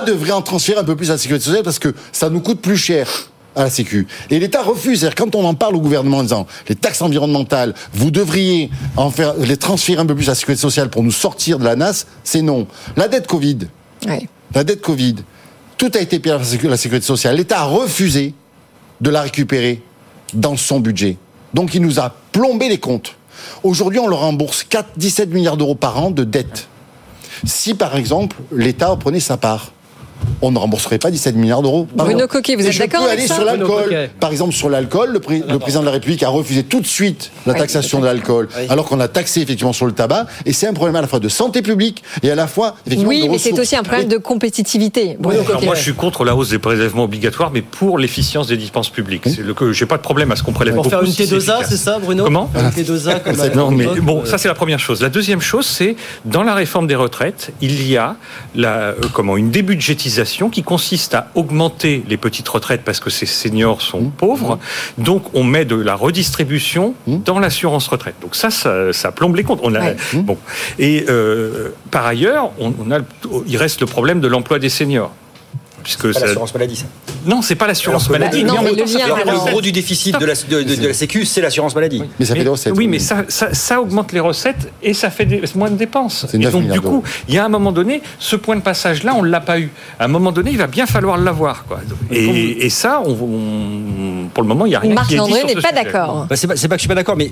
[0.00, 2.40] c'est- devrait en transférer un peu plus à la sécurité sociale parce que ça nous
[2.40, 3.08] coûte plus cher
[3.56, 4.06] à la Sécu.
[4.30, 5.00] Et l'État refuse.
[5.00, 9.10] C'est-à-dire quand on en parle au gouvernement en disant les taxes environnementales, vous devriez en
[9.10, 11.74] faire les transférer un peu plus à la sécurité sociale pour nous sortir de la
[11.74, 12.68] NAS, c'est non.
[12.96, 13.58] La dette Covid,
[14.54, 15.16] la dette Covid,
[15.76, 17.36] tout a été payé à la sécu- la sécurité sociale.
[17.36, 18.34] L'État a refusé
[19.00, 19.82] de la récupérer
[20.34, 21.16] dans son budget.
[21.52, 23.16] Donc il nous a plombé les comptes.
[23.64, 26.68] Aujourd'hui, on leur rembourse 4, 17 milliards d'euros par an de dettes.
[27.44, 29.72] Si par exemple l'État prenait sa part,
[30.42, 31.86] on ne rembourserait pas 17 milliards d'euros.
[31.94, 32.26] Bruno.
[32.26, 34.08] Coquet, vous êtes je d'accord avec aller ça sur l'alcool.
[34.20, 36.86] Par exemple, sur l'alcool, le, pré- le président de la République a refusé tout de
[36.86, 40.26] suite la Oui, taxation de l'alcool, alors qu'on a taxé effectivement sur le tabac.
[40.46, 43.08] Et c'est un problème à la fois de santé publique et à la fois effectivement
[43.10, 45.16] Oui, de mais c'est aussi un problème de compétitivité.
[45.18, 45.66] Bruno Coquet.
[45.66, 49.22] moi, je suis contre la hausse des prélèvements obligatoires, mais pour l'efficience des dépenses publiques.
[49.26, 51.22] C'est le que j'ai pas de problème à ce qu'on prélève Pour faire une si
[51.24, 51.66] T2A, efficace.
[51.68, 55.00] c'est ça, Bruno Comment Une T2A comme non, mais bon, ça c'est la première chose.
[55.02, 58.16] La deuxième chose, c'est dans la réforme des retraites, il y a
[58.54, 60.09] la, euh, comment une débudgétisation
[60.50, 64.58] qui consiste à augmenter les petites retraites parce que ces seniors sont pauvres.
[64.98, 68.16] Donc on met de la redistribution dans l'assurance retraite.
[68.20, 69.60] Donc ça, ça, ça plombe les comptes.
[69.62, 69.96] On a Ouais.
[70.14, 70.36] bon
[70.78, 72.98] et euh, par ailleurs, on, on a,
[73.46, 75.12] il reste le problème de l'emploi des seniors.
[75.82, 76.84] Puisque Pas ça- l'assurance maladie, ça.
[77.26, 78.44] non, c'est pas l'assurance maladie.
[78.44, 81.74] non, mais le gros du déficit de la, de, de- de la Sécu, c'est l'assurance
[81.74, 82.02] maladie.
[82.18, 82.74] Mais ça fait des recettes.
[82.76, 86.26] Oui, mais ça, ça, ça augmente les recettes et ça fait des- moins de dépenses.
[86.28, 88.60] C'est Et 9 donc, du coup, il y a un moment donné, ce point de
[88.62, 89.70] passage-là, on ne l'a pas eu.
[89.98, 91.64] À un moment donné, il va bien falloir l'avoir.
[91.66, 91.80] quoi.
[92.10, 95.18] Et, et ça, on, on- pour le moment, il n'y a rien Marc qui est
[95.18, 96.26] Landré n'est pas d'accord.
[96.28, 97.30] Bah, c'est pas, c'est pas que je suis pas d'accord, mais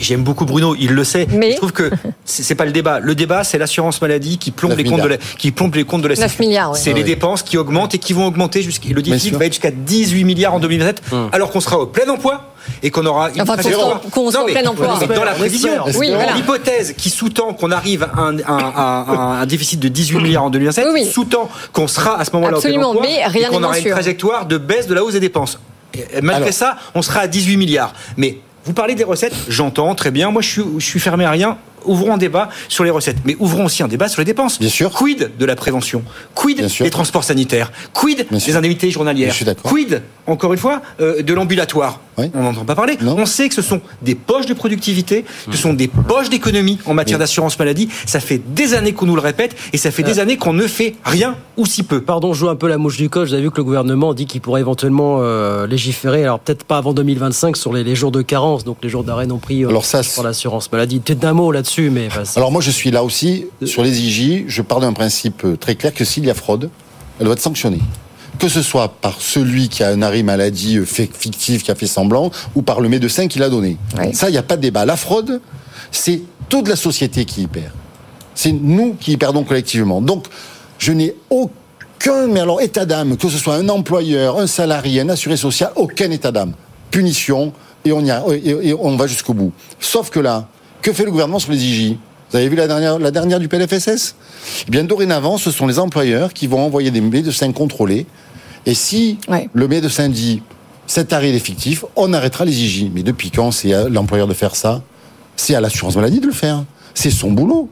[0.00, 1.26] j'aime beaucoup Bruno, il le sait.
[1.30, 1.90] Mais- Je trouve que
[2.24, 3.00] c'est c'est pas le débat.
[3.00, 5.84] Le débat, c'est l'assurance maladie qui plombe 9 les comptes de la, qui plombe les
[5.84, 6.42] comptes de la 9 Sécu.
[6.42, 6.78] milliards, ouais.
[6.78, 7.06] C'est Ah les oui.
[7.06, 10.54] dépenses qui augmentent et qui vont augmenter jusqu'à le déficit va être jusqu'à 18 milliards
[10.54, 13.56] en 2027, alors qu'on sera au plein emploi et qu'on aura une Enfin,
[14.10, 14.98] qu'on Non, au plein emploi.
[15.08, 15.70] mais dans la On prévision.
[15.96, 16.34] Oui, voilà.
[16.34, 21.10] l'hypothèse qui sous-tend qu'on arrive à un, déficit de 18 milliards en 2027, Oui, oui.
[21.10, 23.66] sous-tend qu'on sera à ce moment-là au plein Absolument, emploi mais rien et qu'on n'est
[23.66, 23.92] aura une sûr.
[23.92, 25.58] trajectoire de baisse de la hausse des dépenses.
[25.94, 26.54] Et malgré Alors.
[26.54, 27.94] ça, on sera à 18 milliards.
[28.16, 30.30] Mais vous parlez des recettes, j'entends très bien.
[30.30, 31.56] Moi, je suis, je suis fermé à rien.
[31.84, 34.58] Ouvrons un débat sur les recettes, mais ouvrons aussi un débat sur les dépenses.
[34.58, 34.90] Bien sûr.
[34.90, 36.02] Quid de la prévention?
[36.34, 37.72] Quid des transports sanitaires?
[37.92, 39.70] Quid des indemnités journalières Je suis d'accord.
[39.70, 42.00] Quid, encore une fois, euh, de l'ambulatoire?
[42.18, 42.30] Oui.
[42.34, 42.96] On n'entend pas parler.
[43.00, 43.16] Non.
[43.18, 46.94] On sait que ce sont des poches de productivité, ce sont des poches d'économie en
[46.94, 47.20] matière Oui.
[47.20, 47.88] d'assurance maladie.
[48.06, 50.66] Ça fait des années qu'on nous le répète et ça fait des années qu'on ne
[50.66, 52.00] fait rien ou si peu.
[52.00, 53.28] Pardon, je joue un peu la mouche du coche.
[53.28, 56.78] Vous avez vu que le gouvernement dit qu'il pourrait éventuellement euh, légiférer, alors peut-être pas
[56.78, 59.68] avant 2025, sur les, les jours de carence, donc les jours d'arrêt non pris euh,
[59.68, 60.98] Alors ça, pour l'assurance maladie.
[60.98, 64.62] Peut-être d'un mot là-dessus, mais Alors moi je suis là aussi sur les IJ, je
[64.62, 66.70] pars d'un principe euh, très clair que s'il y a fraude,
[67.18, 67.80] elle doit être sanctionnée.
[68.38, 71.86] Que ce soit par celui qui a un arrêt maladie euh, fictif, qui a fait
[71.86, 73.76] semblant, ou par le médecin qui l'a donné.
[73.98, 74.14] Oui.
[74.14, 74.84] Ça, il n'y a pas de débat.
[74.84, 75.40] La fraude,
[75.90, 77.72] c'est toute la société qui y perd.
[78.34, 80.00] C'est nous qui y perdons collectivement.
[80.00, 80.26] Donc,
[80.78, 85.08] je n'ai aucun, mais alors état d'âme, que ce soit un employeur, un salarié, un
[85.08, 86.52] assuré social, aucun état d'âme.
[86.92, 87.52] Punition,
[87.84, 89.52] et on, y a, et, et on va jusqu'au bout.
[89.80, 90.48] Sauf que là,
[90.82, 91.96] que fait le gouvernement sur les IJ
[92.30, 94.14] Vous avez vu la dernière, la dernière du PLFSS
[94.66, 98.06] Eh bien, dorénavant, ce sont les employeurs qui vont envoyer des médecins contrôlés.
[98.66, 99.48] Et si Ouais.
[99.52, 100.42] le médecin dit
[100.86, 102.90] cet arrêt est fictif, on arrêtera les IJ.
[102.94, 104.82] Mais depuis quand c'est à l'employeur de faire ça?
[105.36, 106.64] C'est à l'assurance maladie de le faire.
[106.94, 107.68] C'est son boulot.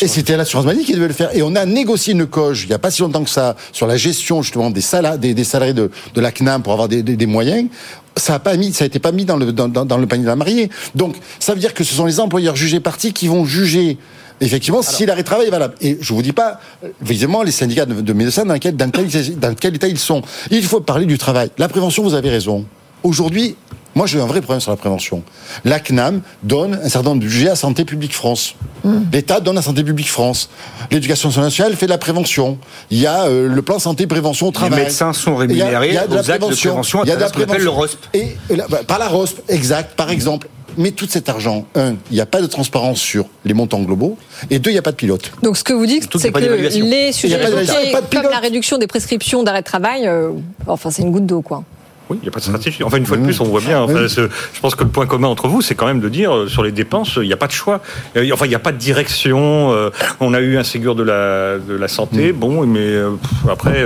[0.00, 1.34] et c'était l'assurance maladie qui devait le faire.
[1.36, 3.86] Et on a négocié une coge, il n'y a pas si longtemps que ça, sur
[3.86, 7.26] la gestion justement des, salariés, des, salariés de, de la CNAM pour avoir des, des,
[7.26, 7.68] moyens.
[8.16, 10.22] Ça a pas mis, ça a été pas mis dans le, dans, dans le panier
[10.22, 10.70] de la mariée.
[10.94, 13.98] Donc, ça veut dire que ce sont les employeurs jugés partis qui vont juger
[14.40, 15.74] effectivement, si l'arrêt de travail est valable.
[15.80, 16.60] Et je vous dis pas,
[17.02, 20.22] évidemment, les syndicats de, médecins, dans quel, dans, quel, dans quel état ils sont.
[20.50, 21.50] Il faut parler du travail.
[21.58, 22.64] La prévention, vous avez raison.
[23.02, 23.56] Aujourd'hui,
[23.94, 25.22] moi, j'ai un vrai problème sur la prévention.
[25.64, 28.56] La CNAM donne un certain nombre de budgets à Santé publique France.
[28.82, 29.02] Hmm.
[29.12, 30.50] L'État donne à Santé publique France.
[30.90, 32.58] L'éducation nationale fait de la prévention.
[32.90, 34.78] Il y a euh, le plan santé prévention au travail.
[34.78, 37.04] Les médecins sont rémunérés il y a, de la prévention.
[37.04, 37.62] Il y a de la prévention.
[37.62, 37.98] le ROSP.
[38.14, 40.48] Et, bah, par la ROSP, exact, par exemple.
[40.76, 44.18] Mais tout cet argent, un, il n'y a pas de transparence sur les montants globaux,
[44.50, 45.30] et deux, il n'y a pas de pilote.
[45.40, 47.40] Donc ce que vous dites, c'est que les sujets
[48.12, 50.30] comme la réduction des prescriptions d'arrêt de travail, euh,
[50.66, 51.62] enfin c'est une goutte d'eau, quoi.
[52.10, 52.82] Oui, il n'y a pas de stratégie.
[52.82, 53.86] Enfin, une fois de plus, on voit bien.
[53.88, 56.62] je pense que le point commun entre vous, c'est quand même de dire euh, sur
[56.62, 57.80] les dépenses, il n'y a pas de choix.
[58.16, 59.72] Euh, enfin, il n'y a pas de direction.
[59.72, 59.90] Euh,
[60.20, 62.36] on a eu un Ségur de la, de la santé, mm.
[62.36, 62.94] bon, mais
[63.48, 63.84] après.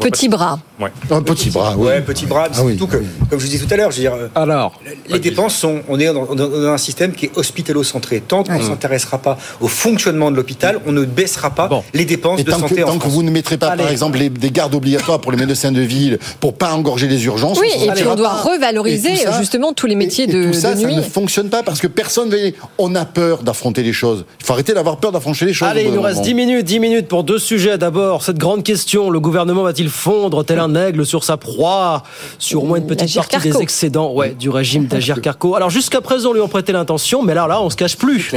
[0.00, 0.58] Petit bras.
[0.80, 0.90] Ouais.
[1.10, 1.86] Un petit bras, oui.
[1.86, 2.48] Ouais, petit bras.
[2.50, 2.96] Ah surtout que,
[3.30, 5.98] comme je vous disais tout à l'heure, je veux dire, Alors, les dépenses sont, on
[6.00, 6.26] est dans,
[6.68, 8.20] un système qui est hospitalo-centré.
[8.20, 12.42] Tant qu'on ne s'intéressera pas au fonctionnement de l'hôpital, on ne baissera pas les dépenses
[12.42, 15.32] de santé en Tant que vous ne mettrez pas, par exemple, des gardes obligatoires pour
[15.32, 17.58] les médecins de ville, pour pas engorger les urgences.
[17.60, 20.82] Oui, et puis on doit revaloriser justement tous les métiers de, tout ça, nuit.
[20.82, 22.52] Ça ne fonctionne pas parce que personne veut.
[22.78, 24.24] On a peur d'affronter les choses.
[24.40, 25.68] Il faut arrêter d'avoir peur d'affronter les choses.
[25.68, 27.78] Allez, il nous reste 10 minutes, 10 minutes pour deux sujets.
[27.78, 32.02] D'abord, cette grande question le gouvernement va-t-il fondre tel un aigle sur sa proie,
[32.38, 35.54] sur au moins une petite partie des excédents ouais, du régime d'Agir Carco.
[35.54, 38.32] Alors jusqu'à présent, on lui en prêtait l'intention, mais là, là, on se cache plus.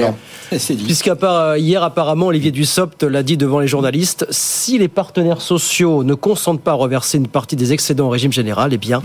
[0.49, 6.03] Puisqu'à part hier, apparemment, Olivier Dussopt l'a dit devant les journalistes, si les partenaires sociaux
[6.03, 9.01] ne consentent pas à reverser une partie des excédents au régime général, eh bien,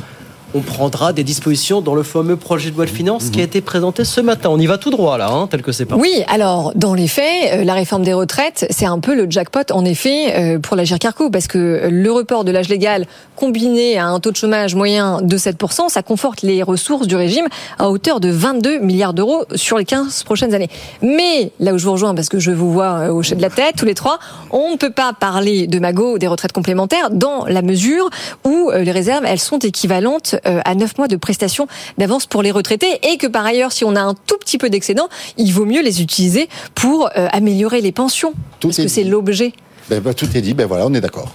[0.54, 3.60] on prendra des dispositions dans le fameux projet de loi de finances qui a été
[3.60, 4.50] présenté ce matin.
[4.50, 5.96] On y va tout droit là, hein, tel que c'est pas.
[5.96, 9.60] Oui, alors dans les faits, euh, la réforme des retraites, c'est un peu le jackpot
[9.70, 14.06] en effet euh, pour l'agir Carco parce que le report de l'âge légal combiné à
[14.06, 17.46] un taux de chômage moyen de 7%, ça conforte les ressources du régime
[17.78, 20.68] à hauteur de 22 milliards d'euros sur les 15 prochaines années.
[21.00, 23.42] Mais là où je vous rejoins, parce que je vous vois euh, au chef de
[23.42, 24.18] la tête, tous les trois,
[24.50, 28.10] on ne peut pas parler de Magot des retraites complémentaires dans la mesure
[28.44, 31.66] où les réserves, elles sont équivalentes euh, à 9 mois de prestations
[31.98, 34.70] d'avance pour les retraités et que par ailleurs, si on a un tout petit peu
[34.70, 38.32] d'excédent, il vaut mieux les utiliser pour euh, améliorer les pensions.
[38.60, 39.52] Tout parce que c'est l'objet.
[39.88, 41.32] Ben, ben, tout est dit, ben voilà, on est d'accord.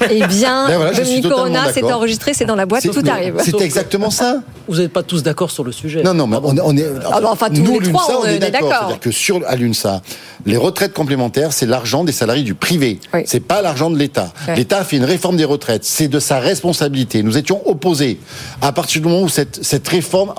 [0.10, 3.34] Eh bien, ben Dominique Corona, c'est enregistré, c'est dans la boîte, tout arrive.
[3.44, 4.40] C'est exactement ça.
[4.68, 6.02] Vous n'êtes pas tous d'accord sur le sujet.
[6.02, 6.84] Non, non, mais on, est.
[7.10, 8.70] Ah bah, enfin, tous nous, les trois, on, est d'accord.
[8.70, 10.02] C'est-à-dire que sur à l'UNSA,
[10.46, 13.00] les retraites complémentaires, c'est l'argent des salariés du privé.
[13.14, 13.20] Oui.
[13.26, 14.32] C'est pas l'argent de l'État.
[14.56, 15.84] L'État a fait une réforme des retraites.
[15.84, 17.22] C'est de sa responsabilité.
[17.22, 18.18] Nous étions opposés.
[18.60, 20.32] À partir du moment où cette, cette réforme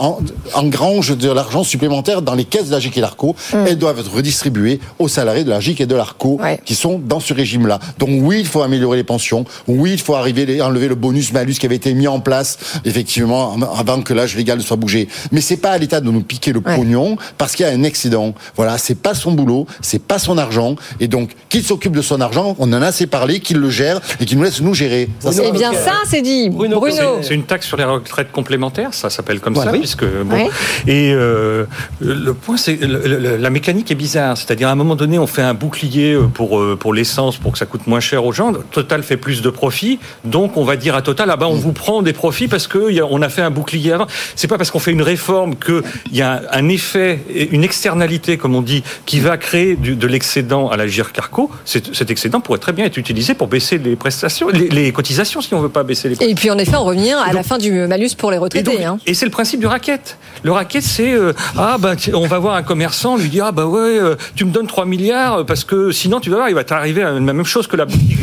[0.53, 3.57] engrange de l'argent supplémentaire dans les caisses de la GIC et l'ARCO, mm.
[3.67, 7.19] elles doivent être redistribuées aux salariés de la GIC et de l'ARCO qui sont dans
[7.19, 7.79] ce régime-là.
[7.97, 9.38] Donc oui, il faut améliorer les pensions.
[9.67, 13.55] Oui, il faut arriver à enlever le bonus-malus qui avait été mis en place, effectivement,
[13.77, 15.07] avant que l'âge légal ne soit bougé.
[15.31, 17.83] Mais c'est pas à l'État de nous piquer le pognon parce qu'il y a un
[17.83, 18.33] excédent.
[18.55, 20.75] Voilà, c'est pas son boulot, c'est pas son argent.
[20.99, 23.99] Et donc, qu'il s'occupe de son argent, on en a assez parlé, qu'il le gère
[24.19, 25.09] et qu'il nous laisse nous gérer.
[25.25, 26.49] Eh bien, ça, c'est dit.
[26.49, 26.83] Bruno.
[27.21, 30.49] C'est une taxe sur les retraites complémentaires, ça s'appelle comme ça, puisque bon.
[30.87, 31.65] Et euh,
[31.99, 34.37] le point, c'est la mécanique est bizarre.
[34.37, 37.57] C'est-à-dire, à un moment donné, on fait un bouclier pour euh, pour l'essence pour que
[37.57, 38.53] ça coûte moins cher aux gens.
[38.71, 41.73] Total fait plus de profit, donc on va dire à Total, ah ben on vous
[41.73, 44.07] prend des profits parce que on a fait un bouclier avant.
[44.35, 47.19] C'est pas parce qu'on fait une réforme qu'il y a un effet,
[47.51, 51.49] une externalité, comme on dit, qui va créer de l'excédent à la Carco.
[51.65, 55.61] Cet excédent pourrait très bien être utilisé pour baisser les prestations, les, cotisations si on
[55.61, 58.15] veut pas baisser les Et puis en effet, on revient à la fin du malus
[58.17, 58.83] pour les retraités.
[58.83, 58.97] Hein.
[59.05, 60.17] Et, c'est le principe du racket.
[60.43, 63.65] Le racket, c'est euh, ah ben on va voir un commerçant, lui dire ah bah
[63.65, 66.63] ouais, euh, tu me donnes 3 milliards parce que sinon tu vas voir, il va
[66.63, 68.17] t'arriver à la même chose que la boutique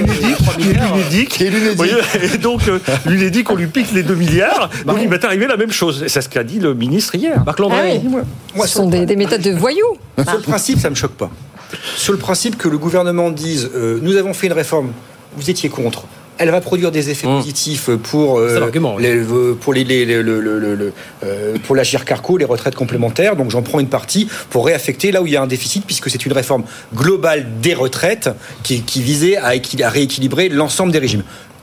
[0.00, 1.26] côté.
[1.28, 1.90] Qui est l'Unédic,
[2.34, 2.62] et donc
[3.06, 6.04] l'Unédic, on lui pique les 2 milliards, donc il va t'arriver la même chose.
[6.06, 7.42] C'est ce qu'a dit le ministre hier.
[7.44, 8.00] Marc Landry.
[8.04, 8.22] Ah
[8.54, 9.96] moi, ce sont des, méthodes de voyous.
[10.22, 11.30] Sur le principe, ça me choque pas.
[11.96, 14.92] Sur le principe que le gouvernement dise euh, nous avons fait une réforme,
[15.36, 16.04] vous étiez contre
[16.38, 17.36] elle va produire des effets mmh.
[17.38, 20.92] positifs pour euh, les, euh, pour les, les, le,
[21.64, 23.36] pour l'agir carco, les retraites complémentaires.
[23.36, 26.10] Donc j'en prends une partie pour réaffecter là où il y a un déficit, puisque
[26.10, 26.64] c'est une réforme
[26.94, 28.30] globale des retraites
[28.62, 31.22] qui, qui visait à, à rééquilibrer l'ensemble des régimes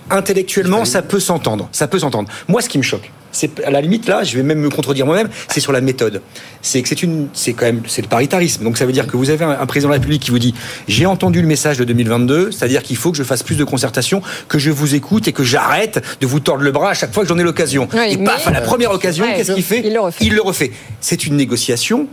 [0.09, 1.69] intellectuellement, ça peut s'entendre.
[1.71, 2.29] Ça peut s'entendre.
[2.47, 5.05] Moi, ce qui me choque, c'est à la limite là, je vais même me contredire
[5.05, 6.21] moi-même, c'est sur la méthode.
[6.61, 8.63] C'est que c'est une, c'est quand même, c'est le paritarisme.
[8.63, 10.53] Donc ça veut dire que vous avez un, président de la République qui vous dit,
[10.87, 14.21] j'ai entendu le message de 2022, c'est-à-dire qu'il faut que je fasse plus de concertation,
[14.47, 17.23] que je vous écoute et que j'arrête de vous tordre le bras à chaque fois
[17.23, 17.89] que j'en ai l'occasion.
[18.07, 20.25] et paf, à la première occasion, qu'est-ce qu'il fait Il le refait.
[20.25, 20.71] Il le refait.
[21.01, 22.07] C'est une négociation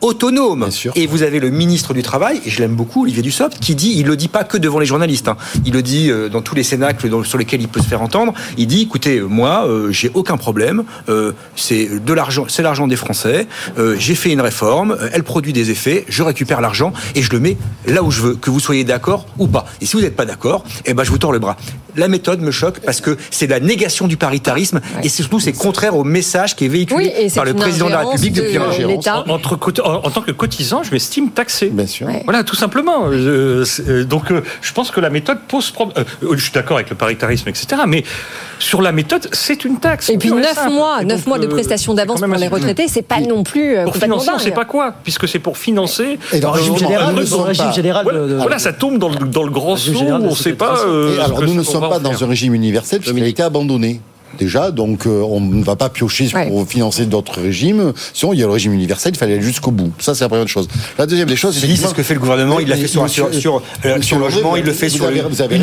[0.00, 0.68] autonome.
[0.96, 3.94] Et vous avez le ministre du Travail, et je l'aime beaucoup, Olivier Dussopt, qui dit,
[3.96, 5.36] il le dit pas que devant les journalistes, hein.
[5.66, 8.02] il le dit euh, dans tous les cénacles dans- sur lesquels il peut se faire
[8.02, 8.32] entendre.
[8.56, 12.86] Il dit, écoutez, euh, moi, euh, j'ai aucun problème, euh, c'est de l'argent, c'est l'argent
[12.86, 13.46] des Français.
[13.78, 17.30] euh, j'ai fait une réforme, euh, elle produit des effets, je récupère l'argent et je
[17.32, 19.66] le mets là où je veux, que vous soyez d'accord ou pas.
[19.80, 21.56] Et si vous n'êtes pas d'accord, eh ben je vous tords le bras.
[21.96, 25.96] La méthode me choque parce que c'est la négation du paritarisme et surtout c'est contraire
[25.96, 28.42] au message qui est véhiculé Oui, et c'est par le président de la République de
[28.42, 28.58] depuis.
[29.28, 29.56] En, entre
[29.90, 31.66] en- en tant que cotisant, je m'estime taxé.
[31.70, 32.08] Bien sûr.
[32.24, 33.06] Voilà, tout simplement.
[33.10, 36.04] Euh, euh, donc, euh, je pense que la méthode pose problème.
[36.22, 37.82] Euh, je suis d'accord avec le paritarisme, etc.
[37.86, 38.04] Mais
[38.58, 40.08] sur la méthode, c'est une taxe.
[40.10, 40.72] Et puis pure 9 simple.
[40.72, 43.76] mois, Et 9 donc, mois de prestations d'avance pour les retraités, c'est pas non plus
[43.84, 46.18] Pour financer, on ne sait pas quoi, puisque c'est pour financer.
[46.32, 49.08] Et dans le régime général, le- régime général Voilà, de- de- voilà, ça tombe dans
[49.08, 50.84] le, dans le grand régime saut, on ne sait pas.
[50.86, 54.00] euh, alors, nous ne sommes pas dans un régime universel puisqu'il a été abandonné.
[54.38, 57.92] Déjà, donc euh, on ne va pas piocher pour financer d'autres régimes.
[58.12, 59.92] Sinon, il y a le régime universel, il fallait aller jusqu'au bout.
[59.98, 60.68] Ça, c'est la première chose.
[60.98, 63.32] La deuxième des choses, c'est ce que fait le gouvernement, il l'a fait sur, sur,
[63.34, 65.58] sur, euh, sur logement, il le fait sur une depuis, vous avez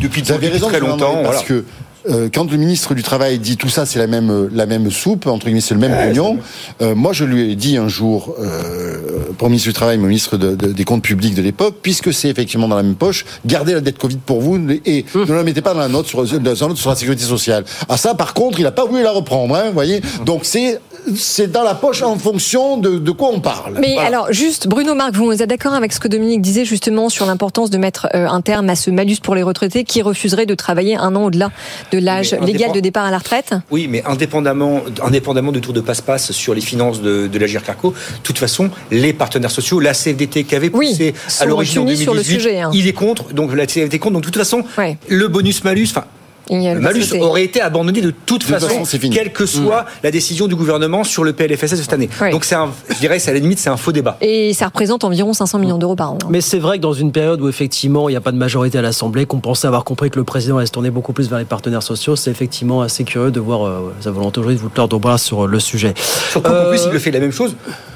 [0.00, 1.22] depuis raison, très longtemps.
[1.22, 1.62] Parce voilà.
[1.62, 1.64] que
[2.10, 5.26] euh, quand le ministre du Travail dit tout ça, c'est la même, la même soupe,
[5.26, 6.38] entre guillemets, c'est le même oignon.
[6.80, 8.96] Euh, moi, je lui ai dit un jour, euh,
[9.38, 12.12] pour le ministre du Travail, au ministre de- de- des Comptes publics de l'époque, puisque
[12.12, 15.42] c'est effectivement dans la même poche, gardez la dette Covid pour vous et ne la
[15.42, 17.64] mettez pas dans la note sur, dans la note sur la sécurité sociale.
[17.88, 20.00] Ah ça, par contre, il n'a pas voulu la reprendre, hein, vous voyez.
[20.26, 20.80] Donc c'est
[21.16, 23.78] c'est dans la poche en fonction de, de quoi on parle.
[23.80, 24.08] Mais Voilà.
[24.08, 27.70] alors, juste, Bruno Marc, vous êtes d'accord avec ce que Dominique disait justement sur l'importance
[27.70, 30.96] de mettre euh, un terme à ce malus pour les retraités qui refuseraient de travailler
[30.96, 31.50] un an au-delà
[31.92, 33.54] de l'âge légal de départ à la retraite?
[33.70, 37.90] Oui, mais indépendamment, indépendamment du tour de passe-passe sur les finances de, de l'Agir Carco,
[37.90, 41.82] de toute façon, les partenaires sociaux, la CFDT qui avait poussé sont à l'origine en
[41.82, 42.70] unis 2018, sur le sujet, hein.
[42.74, 44.62] il est contre, donc la CFDT est contre, donc de toute façon,
[45.08, 46.04] le bonus-malus, enfin,
[46.52, 50.54] le malus aurait été abandonné de toute De façon, quelle que soit la décision du
[50.54, 52.08] gouvernement sur le PLFSS de cette année.
[52.30, 54.16] Donc c'est un, je dirais, c'est à la limite, c'est un faux débat.
[54.20, 56.18] Et ça représente environ 500 millions d'euros par an.
[56.28, 58.78] Mais c'est vrai que dans une période où effectivement il n'y a pas de majorité
[58.78, 61.38] à l'Assemblée, qu'on pensait avoir compris que le président allait se tourner beaucoup plus vers
[61.38, 64.68] les partenaires sociaux, c'est effectivement assez curieux de voir euh, sa volonté aujourd'hui de vous
[64.68, 65.94] tordre au bras sur euh, le sujet.
[66.30, 67.54] Surtout qu'en plus, il le fait la même chose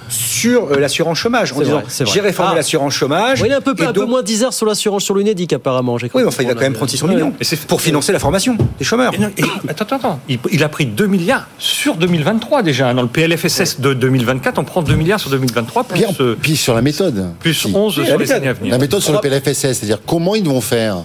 [0.08, 1.52] sur euh, l'assurance chômage.
[1.52, 2.56] En disant, j'ai réformé Ah.
[2.56, 3.40] l'assurance chômage.
[3.42, 5.52] Oui, il est un peu, un peu donc- moins 10 heures sur l'assurance sur l'UNEDIC
[5.52, 5.98] apparemment.
[5.98, 7.32] j'ai cru Oui, mais enfin, il va quand même prendre 600 millions
[7.68, 9.12] pour financer la formation des chômeurs.
[9.14, 10.20] Et non, et- attends, attends, attends.
[10.28, 12.88] Il, il a pris 2 milliards sur 2023 déjà.
[12.90, 12.94] hein.
[12.94, 16.56] Dans le PLFSS de 2024, on prend 2 milliards sur 2023 plus, Puis, euh, puis
[16.56, 17.26] sur la méthode.
[17.40, 18.06] plus 11 Si.
[18.06, 18.72] sur les années à venir.
[18.72, 20.98] La méthode sur le PLFSS, c'est-à-dire comment ils vont faire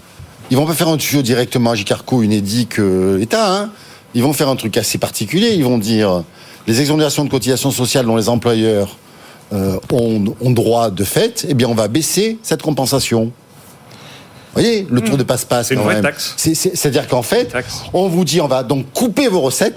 [0.50, 3.54] Ils vont pas faire un tuyau directement à Jicarco, Unédic, euh, État.
[3.56, 3.70] Hein
[4.14, 5.52] ils vont faire un truc assez particulier.
[5.54, 6.24] Ils vont dire
[6.68, 8.96] les exonérations de cotisations sociales dont les employeurs
[9.54, 13.26] euh, ont, ont droit de fait, eh bien on va baisser cette compensation.
[13.26, 15.68] Vous voyez, le tour de passe-passe.
[15.70, 16.04] C'est une vraie même.
[16.04, 16.34] taxe.
[16.38, 17.54] C'est- c'est- C'est-à-dire qu'en fait,
[17.94, 19.76] on vous dit on va donc couper vos recettes.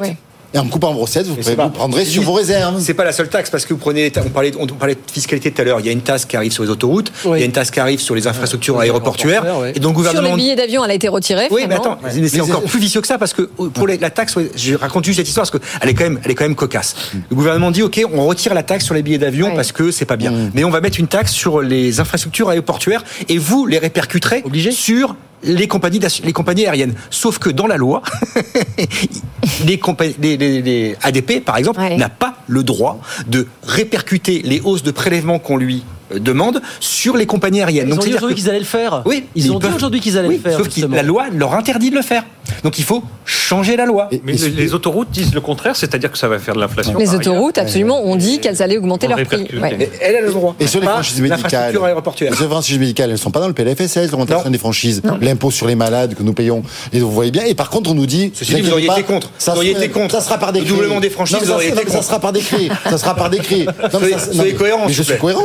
[0.55, 2.81] Et en coupant vos recettes, vous, c'est vous pas- prendrez sur vos réserves.
[2.81, 5.51] C'est pas la seule taxe parce que vous prenez, on parlait, on parlait de fiscalité
[5.51, 5.81] tout à l'heure.
[5.81, 7.73] Il y a une taxe qui arrive sur les autoroutes, il y a une taxe
[7.73, 9.45] qui arrive sur les infrastructures aéroportuaires.
[9.75, 10.37] Et donc le Sur gouvernement.
[10.37, 11.49] les billets d'avion, elle a été retirée.
[11.51, 11.99] Oui, mais attends,
[12.29, 15.05] c'est encore plus vicieux que ça parce que euh, pour les- la taxe, je raconte
[15.05, 16.95] juste cette histoire parce qu'elle est quand même, elle est quand même cocasse.
[17.31, 20.05] Le gouvernement dit, ok, on retire la taxe sur les billets d'avion parce que c'est
[20.05, 23.79] pas bien, mais on va mettre une taxe sur les infrastructures aéroportuaires et vous les
[23.79, 26.95] répercuterez sur les compagnies, d'ass- les compagnies aériennes.
[27.11, 28.03] Sauf que dans la loi,
[29.67, 34.61] les, compagnies, les, les- les ADP, par exemple, n'a pas le droit de répercuter les
[34.65, 35.83] hausses de prélèvements qu'on lui
[36.13, 37.89] euh, demande sur les compagnies aériennes.
[37.89, 39.03] Ils ont dit aujourd'hui qu'ils allaient le faire.
[39.07, 40.59] Oui, Ils ont dit peuvent- aujourd'hui qu'ils allaient Oui, le faire.
[40.59, 42.25] Sauf que la loi leur interdit de le faire.
[42.63, 44.09] Donc il faut changer la loi.
[44.25, 46.97] Mais les, les autoroutes disent le contraire, c'est-à-dire que ça va faire de l'inflation.
[46.99, 47.21] Les ailleurs.
[47.21, 49.47] autoroutes, absolument, ont dit qu'elles allaient augmenter On leur prix.
[49.61, 49.91] Ouais.
[50.01, 50.55] Elle a le droit.
[50.61, 51.75] Et sur les franchises médicales,
[52.21, 55.67] les franchises médicales, elles ne sont pas dans le PLFSS, l'augmentation des franchises, l'impôt sur
[55.67, 56.63] les malades que nous payons.
[56.93, 57.45] Et vous voyez bien.
[57.45, 58.33] Et par contre, on nous dit.
[58.35, 59.31] Ceci dit, vous auriez été contre.
[59.39, 60.15] Ça, Vous auriez sera- été contre.
[60.15, 60.69] Ça sera par Le décret.
[60.71, 62.69] doublement des franchises, Non, vous ça, auriez été ça sera par décret.
[62.89, 63.67] Ça sera par décret.
[63.93, 65.43] Non, mais ça- cohérent, Mais je suis cohérent.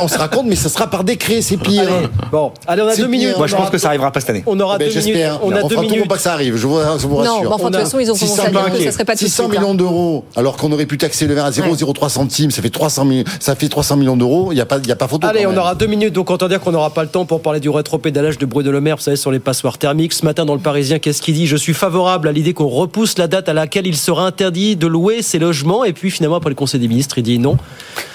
[0.00, 1.40] On, on se raconte, mais ça sera par décret.
[1.42, 1.88] C'est pire.
[2.30, 3.36] Bon, allez, on a deux minutes.
[3.36, 4.42] Moi, je On pense que ça arrivera pas cette année.
[4.46, 5.06] On aura Eh ben, deux minutes.
[5.14, 5.40] J'espère.
[5.44, 6.08] On a on deux minutes.
[6.08, 6.45] pas que ça arrive.
[6.54, 7.34] Je vous, je vous rassure.
[7.34, 8.92] Non, mais enfin, de toute façon, ils ont commencé à 600 dire que millions- ça
[8.92, 9.60] serait pas tout de 600 suite, là.
[9.60, 13.04] millions d'euros, alors qu'on aurait pu taxer le vin à 0,03 centimes, ça fait 300
[13.04, 14.48] millions, ça fait 300 millions d'euros.
[14.52, 15.26] Il y a pas, il y a pas photo.
[15.26, 15.58] Allez, on même.
[15.58, 18.38] aura deux minutes, donc autant dire qu'on n'aura pas le temps pour parler du rétropédalage
[18.38, 20.12] de Bruno Le Maire, vous savez, sur les passoires thermiques.
[20.12, 21.46] Ce matin, dans le Parisien, qu'est-ce qu'il dit?
[21.46, 24.86] Je suis favorable à l'idée qu'on repousse la date à laquelle il sera interdit de
[24.86, 25.84] louer ces logements.
[25.84, 27.56] Et puis finalement, après le Conseil des ministres, il dit non.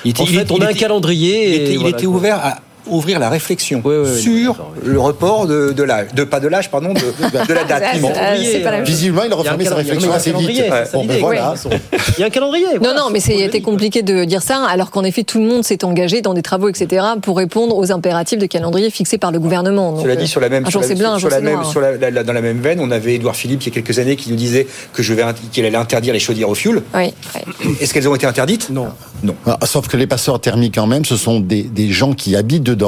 [0.05, 1.47] Il en il fait, on il a un calendrier.
[1.49, 2.57] Il et était, il voilà, était ouvert à
[2.91, 3.81] ouvrir la réflexion
[4.17, 7.83] sur le report de, de l'âge, de pas de l'âge, pardon, de, de la date.
[8.85, 10.49] Visiblement, il a refermé sa réflexion assez vite.
[10.49, 12.65] Il y a un calendrier.
[12.81, 15.83] Non, non, mais c'était compliqué de dire ça, alors qu'en effet, tout le monde s'est
[15.83, 20.01] engagé dans des travaux, etc., pour répondre aux impératifs de calendrier fixés par le gouvernement.
[20.01, 23.71] Cela dit, sur la même, dans la même veine, on avait Édouard Philippe il y
[23.71, 26.55] a quelques années qui nous disait que je vais qu'il allait interdire les chaudières au
[26.55, 26.81] fioul.
[26.95, 27.13] Oui,
[27.79, 28.69] Est-ce qu'elles ont été interdites?
[28.69, 28.87] Non.
[29.23, 29.35] Non.
[29.45, 32.63] Ah, Sauf que les passeurs thermiques, quand même, ce sont des, des gens qui habitent
[32.63, 32.80] dedans,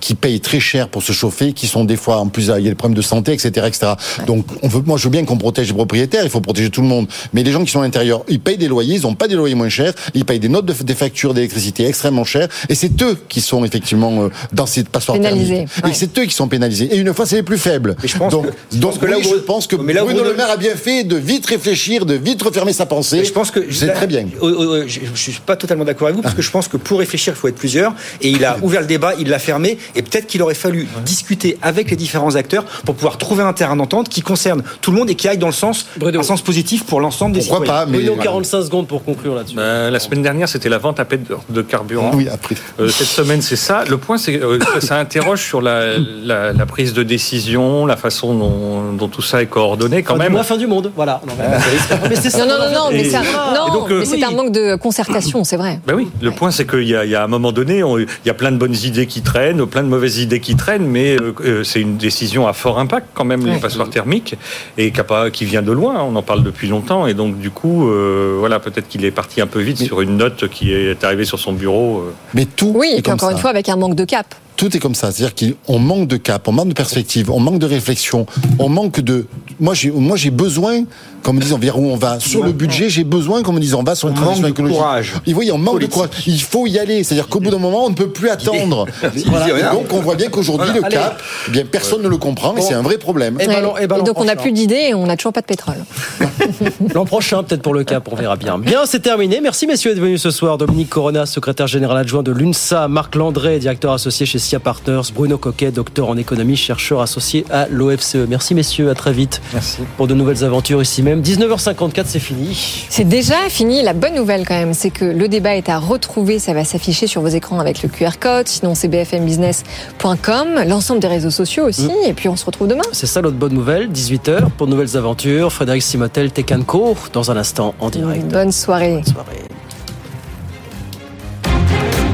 [0.00, 2.66] qui payent très cher pour se chauffer, qui sont des fois, en plus, il y
[2.66, 3.92] a des problèmes de santé, etc., etc.
[4.26, 6.80] Donc, on veut, moi, je veux bien qu'on protège les propriétaires, il faut protéger tout
[6.82, 7.06] le monde.
[7.32, 9.34] Mais les gens qui sont à l'intérieur, ils payent des loyers, ils n'ont pas des
[9.36, 13.00] loyers moins chers, ils payent des notes de, des factures d'électricité extrêmement chères, et c'est
[13.02, 15.90] eux qui sont effectivement euh, dans ces passoires Pénalisés, ouais.
[15.90, 16.88] Et c'est eux qui sont pénalisés.
[16.92, 17.96] Et une fois, c'est les plus faibles.
[18.02, 19.92] je pense donc, que- je donc pense que là oui, où- je pense que mais
[19.92, 22.86] là où Bruno Le Maire a bien fait de vite réfléchir, de vite refermer sa
[22.86, 23.18] pensée.
[23.18, 24.26] Mais je pense que c'est très bien.
[24.42, 26.76] euh, euh, Je ne suis pas totalement d'accord avec vous parce que je pense que
[26.76, 27.94] pour réfléchir, il faut être plusieurs.
[28.20, 29.78] Et il a ouvert le débat, il l'a fermé.
[29.94, 33.76] Et peut-être qu'il aurait fallu discuter avec les différents acteurs pour pouvoir trouver un terrain
[33.76, 36.84] d'entente qui concerne tout le monde et qui aille dans le sens, un sens positif
[36.84, 37.86] pour l'ensemble des citoyens.
[37.86, 39.56] Bruno, 45 secondes pour conclure là-dessus.
[39.56, 42.10] Ben, la semaine dernière, c'était la vente à peine de, carburant.
[42.14, 42.54] Oui, après.
[42.80, 43.84] Euh, cette semaine, c'est ça.
[43.88, 47.96] Le point, c'est euh, que ça interroge sur la, la- la prise de décision, la
[47.96, 50.32] façon dont, dont tout ça est coordonné quand Fin même.
[50.32, 50.90] mois, fin du monde.
[50.94, 51.20] Voilà.
[51.26, 52.44] Non, mais- mais c'est ça.
[52.44, 54.24] Non, non, non, non, mais, euh, mais c'est oui.
[54.24, 55.80] un manque de concertation, c'est vrai.
[55.86, 57.98] Ben oui, le point c'est qu'il y, a- il y a un moment donné, on-
[57.98, 60.86] il y a plein de bonnes idées qui traînent, plein de mauvaises idées qui traînent,
[60.86, 64.36] mais euh, euh, c'est une décision à fort impact quand même, les passoires thermiques,
[64.78, 65.00] et qui,
[65.32, 68.60] qui vient de loin, on en parle depuis longtemps, et donc du coup, euh, voilà,
[68.60, 71.52] peut-être qu'il est parti un peu vite sur une note qui est arrivée sur son
[71.52, 72.04] bureau.
[72.32, 73.34] Mais tout Oui, est et puis encore ça.
[73.34, 74.34] une fois, avec un manque de cap.
[74.56, 75.34] Tout est comme ça, c'est-à-dire
[75.66, 78.26] qu'on manque de cap, on manque de perspective, on manque de réflexion,
[78.58, 79.26] on manque de.
[79.58, 80.84] Moi, j'ai, moi, j'ai besoin,
[81.22, 82.20] qu'on me dise vers où on va.
[82.20, 84.50] Sur le budget, j'ai besoin qu'on me dise on va sur une On transition manque
[84.50, 84.76] de écologique.
[84.78, 85.12] courage.
[85.26, 85.90] Et on manque Politique.
[85.90, 86.10] de courage.
[86.26, 87.02] Il faut y aller.
[87.04, 88.86] C'est-à-dire qu'au bout d'un moment, on ne peut plus attendre.
[89.26, 89.58] Voilà.
[89.58, 90.88] Et donc, on voit bien qu'aujourd'hui, Voilà.
[90.88, 92.62] le cap, eh bien, personne ne le comprend, et Bon.
[92.66, 93.38] c'est un vrai problème.
[93.40, 95.76] Et ballon- et donc on n'a plus d'idées et on n'a toujours pas de pétrole.
[96.94, 98.58] L'an prochain, peut-être pour le cap, on verra bien.
[98.58, 99.40] Bien, c'est terminé.
[99.40, 100.58] Merci messieurs d'être venus ce soir.
[100.58, 105.38] Dominique Corona, secrétaire général adjoint de l'UNSA, Marc Landré, directeur associé chez SIA Partners, Bruno
[105.38, 108.26] Coquet, docteur en économie, chercheur associé à l'OFCE.
[108.28, 109.40] Merci messieurs, à très vite.
[109.52, 109.82] Merci.
[109.96, 111.22] Pour de nouvelles aventures ici même.
[111.22, 112.86] 19h54, c'est fini.
[112.88, 113.82] C'est déjà fini.
[113.82, 116.38] La bonne nouvelle quand même, c'est que le débat est à retrouver.
[116.38, 118.48] Ça va s'afficher sur vos écrans avec le QR code.
[118.48, 121.90] Sinon, c'est bfmbusiness.com, l'ensemble des réseaux sociaux aussi.
[122.04, 122.82] Et puis on se retrouve demain.
[122.92, 123.90] C'est ça l'autre bonne nouvelle.
[123.90, 125.52] 18h pour de nouvelles aventures.
[125.52, 128.26] Frédéric Simotel, Tecanco, dans un instant en direct.
[128.26, 128.94] Bonne soirée.
[128.94, 129.42] Bonne soirée.